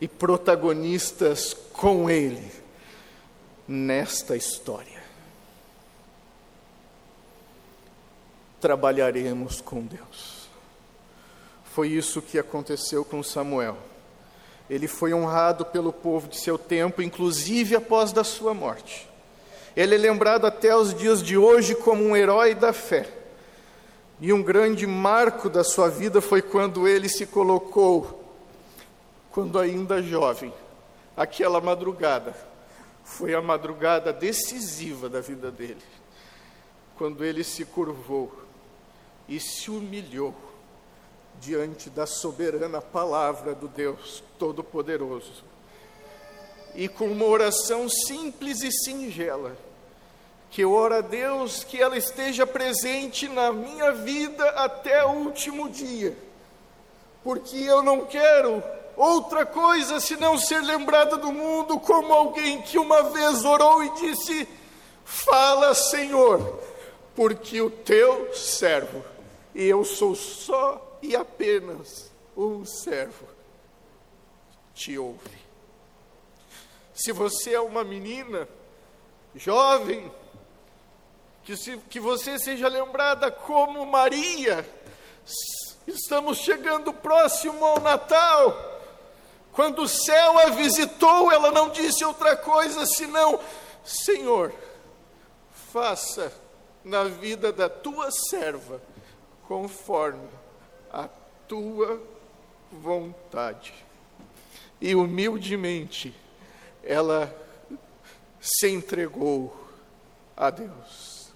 e 0.00 0.08
protagonistas 0.08 1.54
com 1.72 2.08
Ele 2.08 2.50
nesta 3.68 4.36
história. 4.36 5.00
trabalharemos 8.60 9.60
com 9.60 9.80
Deus. 9.80 10.48
Foi 11.64 11.88
isso 11.88 12.20
que 12.20 12.38
aconteceu 12.38 13.04
com 13.04 13.22
Samuel. 13.22 13.78
Ele 14.68 14.86
foi 14.86 15.14
honrado 15.14 15.64
pelo 15.64 15.92
povo 15.92 16.28
de 16.28 16.38
seu 16.38 16.58
tempo, 16.58 17.02
inclusive 17.02 17.74
após 17.74 18.12
da 18.12 18.22
sua 18.22 18.54
morte. 18.54 19.08
Ele 19.76 19.94
é 19.94 19.98
lembrado 19.98 20.46
até 20.46 20.74
os 20.74 20.92
dias 20.94 21.22
de 21.22 21.36
hoje 21.36 21.74
como 21.74 22.04
um 22.04 22.16
herói 22.16 22.54
da 22.54 22.72
fé. 22.72 23.08
E 24.20 24.32
um 24.32 24.42
grande 24.42 24.86
marco 24.86 25.48
da 25.48 25.64
sua 25.64 25.88
vida 25.88 26.20
foi 26.20 26.42
quando 26.42 26.86
ele 26.86 27.08
se 27.08 27.24
colocou, 27.24 28.22
quando 29.30 29.58
ainda 29.58 30.02
jovem, 30.02 30.52
aquela 31.16 31.60
madrugada. 31.60 32.34
Foi 33.02 33.34
a 33.34 33.40
madrugada 33.40 34.12
decisiva 34.12 35.08
da 35.08 35.20
vida 35.20 35.50
dele. 35.50 35.82
Quando 36.96 37.24
ele 37.24 37.42
se 37.42 37.64
curvou 37.64 38.30
e 39.26 39.40
se 39.40 39.70
humilhou 39.70 40.34
diante 41.40 41.88
da 41.88 42.04
soberana 42.04 42.82
palavra 42.82 43.54
do 43.54 43.66
Deus 43.66 44.22
Todo-Poderoso. 44.38 45.42
E 46.74 46.88
com 46.88 47.06
uma 47.06 47.24
oração 47.24 47.88
simples 47.88 48.62
e 48.62 48.70
singela, 48.70 49.56
que 50.50 50.62
eu 50.62 50.72
oro 50.72 50.96
a 50.96 51.00
Deus 51.00 51.64
que 51.64 51.80
ela 51.80 51.96
esteja 51.96 52.46
presente 52.46 53.28
na 53.28 53.52
minha 53.52 53.92
vida 53.92 54.44
até 54.50 55.04
o 55.04 55.10
último 55.10 55.68
dia, 55.68 56.16
porque 57.22 57.56
eu 57.56 57.82
não 57.82 58.06
quero 58.06 58.62
outra 58.96 59.46
coisa 59.46 60.00
senão 60.00 60.36
ser 60.36 60.60
lembrada 60.60 61.16
do 61.16 61.32
mundo 61.32 61.78
como 61.78 62.12
alguém 62.12 62.62
que 62.62 62.78
uma 62.78 63.04
vez 63.04 63.44
orou 63.44 63.82
e 63.84 63.90
disse: 63.94 64.48
Fala, 65.04 65.74
Senhor, 65.74 66.60
porque 67.14 67.60
o 67.60 67.70
teu 67.70 68.32
servo 68.34 69.04
e 69.54 69.64
eu 69.64 69.84
sou 69.84 70.14
só 70.14 70.98
e 71.02 71.16
apenas 71.16 72.10
um 72.36 72.64
servo. 72.64 73.26
Te 74.74 74.96
ouve. 74.96 75.49
Se 77.02 77.12
você 77.12 77.54
é 77.54 77.60
uma 77.60 77.82
menina 77.82 78.46
jovem, 79.34 80.12
que, 81.42 81.56
se, 81.56 81.78
que 81.88 81.98
você 81.98 82.38
seja 82.38 82.68
lembrada 82.68 83.30
como 83.30 83.86
Maria, 83.86 84.68
estamos 85.86 86.36
chegando 86.40 86.92
próximo 86.92 87.64
ao 87.64 87.80
Natal. 87.80 88.54
Quando 89.50 89.80
o 89.80 89.88
céu 89.88 90.40
a 90.40 90.50
visitou, 90.50 91.32
ela 91.32 91.50
não 91.50 91.70
disse 91.70 92.04
outra 92.04 92.36
coisa 92.36 92.84
senão: 92.84 93.40
Senhor, 93.82 94.52
faça 95.72 96.30
na 96.84 97.04
vida 97.04 97.50
da 97.50 97.70
tua 97.70 98.10
serva 98.10 98.78
conforme 99.48 100.28
a 100.92 101.08
tua 101.48 101.98
vontade. 102.70 103.72
E 104.78 104.94
humildemente 104.94 106.14
ela 106.82 107.34
se 108.40 108.68
entregou 108.68 109.56
a 110.36 110.50
Deus. 110.50 111.30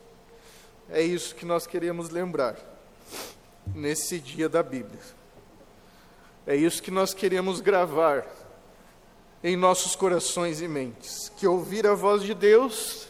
É 0.90 1.02
isso 1.02 1.34
que 1.34 1.44
nós 1.44 1.66
queremos 1.66 2.10
lembrar 2.10 2.56
nesse 3.74 4.18
dia 4.18 4.48
da 4.48 4.62
Bíblia. 4.62 5.00
É 6.46 6.54
isso 6.54 6.82
que 6.82 6.90
nós 6.90 7.14
queremos 7.14 7.60
gravar 7.60 8.26
em 9.42 9.56
nossos 9.56 9.96
corações 9.96 10.60
e 10.60 10.68
mentes. 10.68 11.30
Que 11.36 11.46
ouvir 11.46 11.86
a 11.86 11.94
voz 11.94 12.22
de 12.22 12.34
Deus 12.34 13.08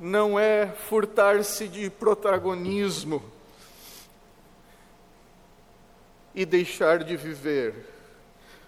não 0.00 0.38
é 0.38 0.66
furtar-se 0.66 1.66
de 1.68 1.90
protagonismo 1.90 3.22
e 6.34 6.44
deixar 6.46 7.02
de 7.02 7.16
viver. 7.16 7.74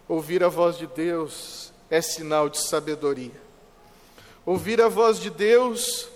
Ouvir 0.08 0.42
a 0.42 0.48
voz 0.48 0.76
de 0.76 0.86
Deus 0.86 1.69
é 1.90 2.00
sinal 2.00 2.48
de 2.48 2.58
sabedoria. 2.58 3.40
Ouvir 4.46 4.80
a 4.80 4.88
voz 4.88 5.18
de 5.18 5.28
Deus 5.28 6.08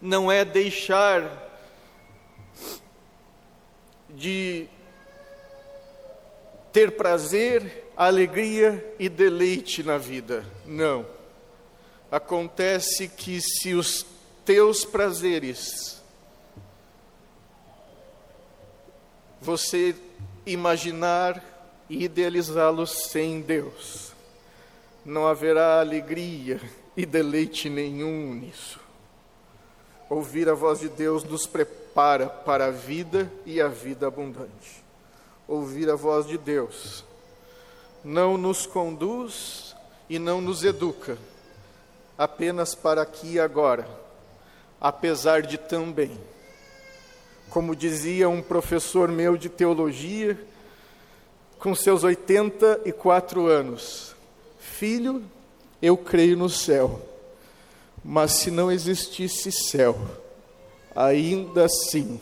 não 0.00 0.30
é 0.30 0.44
deixar 0.44 1.50
de 4.10 4.68
ter 6.72 6.92
prazer, 6.92 7.90
alegria 7.96 8.94
e 8.98 9.08
deleite 9.08 9.82
na 9.82 9.98
vida. 9.98 10.44
Não. 10.66 11.06
Acontece 12.10 13.08
que 13.08 13.40
se 13.40 13.74
os 13.74 14.04
teus 14.44 14.84
prazeres 14.84 16.02
você 19.40 19.94
imaginar 20.46 21.42
e 21.88 22.04
idealizá-los 22.04 23.08
sem 23.10 23.40
Deus. 23.40 24.11
Não 25.04 25.26
haverá 25.26 25.80
alegria 25.80 26.60
e 26.96 27.04
deleite 27.04 27.68
nenhum 27.68 28.34
nisso. 28.34 28.80
Ouvir 30.08 30.48
a 30.48 30.54
voz 30.54 30.80
de 30.80 30.88
Deus 30.88 31.24
nos 31.24 31.46
prepara 31.46 32.26
para 32.26 32.66
a 32.66 32.70
vida 32.70 33.32
e 33.46 33.60
a 33.60 33.68
vida 33.68 34.06
abundante. 34.06 34.82
Ouvir 35.48 35.90
a 35.90 35.96
voz 35.96 36.26
de 36.26 36.38
Deus 36.38 37.04
não 38.04 38.36
nos 38.36 38.66
conduz 38.66 39.74
e 40.08 40.18
não 40.18 40.40
nos 40.40 40.64
educa 40.64 41.16
apenas 42.16 42.74
para 42.74 43.02
aqui 43.02 43.32
e 43.34 43.40
agora, 43.40 43.88
apesar 44.80 45.42
de 45.42 45.58
também. 45.58 46.16
Como 47.50 47.76
dizia 47.76 48.28
um 48.28 48.42
professor 48.42 49.08
meu 49.08 49.36
de 49.36 49.48
teologia, 49.48 50.38
com 51.58 51.74
seus 51.74 52.02
84 52.04 53.46
anos, 53.46 54.14
filho, 54.82 55.22
eu 55.80 55.96
creio 55.96 56.36
no 56.36 56.48
céu, 56.48 57.00
mas 58.04 58.32
se 58.32 58.50
não 58.50 58.68
existisse 58.68 59.52
céu, 59.52 59.96
ainda 60.92 61.66
assim 61.66 62.20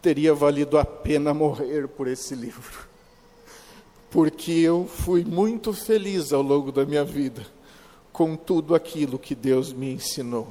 teria 0.00 0.32
valido 0.32 0.78
a 0.78 0.86
pena 0.86 1.34
morrer 1.34 1.86
por 1.86 2.08
esse 2.08 2.34
livro. 2.34 2.88
Porque 4.10 4.52
eu 4.52 4.86
fui 4.86 5.22
muito 5.22 5.74
feliz 5.74 6.32
ao 6.32 6.40
longo 6.40 6.72
da 6.72 6.86
minha 6.86 7.04
vida 7.04 7.46
com 8.10 8.36
tudo 8.36 8.74
aquilo 8.74 9.18
que 9.18 9.34
Deus 9.34 9.70
me 9.70 9.92
ensinou. 9.92 10.50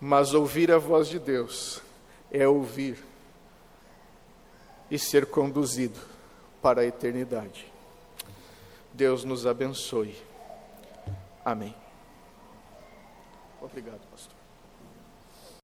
Mas 0.00 0.34
ouvir 0.34 0.70
a 0.70 0.78
voz 0.78 1.08
de 1.08 1.18
Deus 1.18 1.82
é 2.30 2.46
ouvir 2.46 2.96
e 4.88 5.00
ser 5.00 5.26
conduzido 5.26 5.98
para 6.62 6.82
a 6.82 6.86
eternidade. 6.86 7.66
Deus 8.92 9.24
nos 9.24 9.48
abençoe. 9.48 10.14
Amém. 11.44 11.74
Obrigado. 13.60 14.00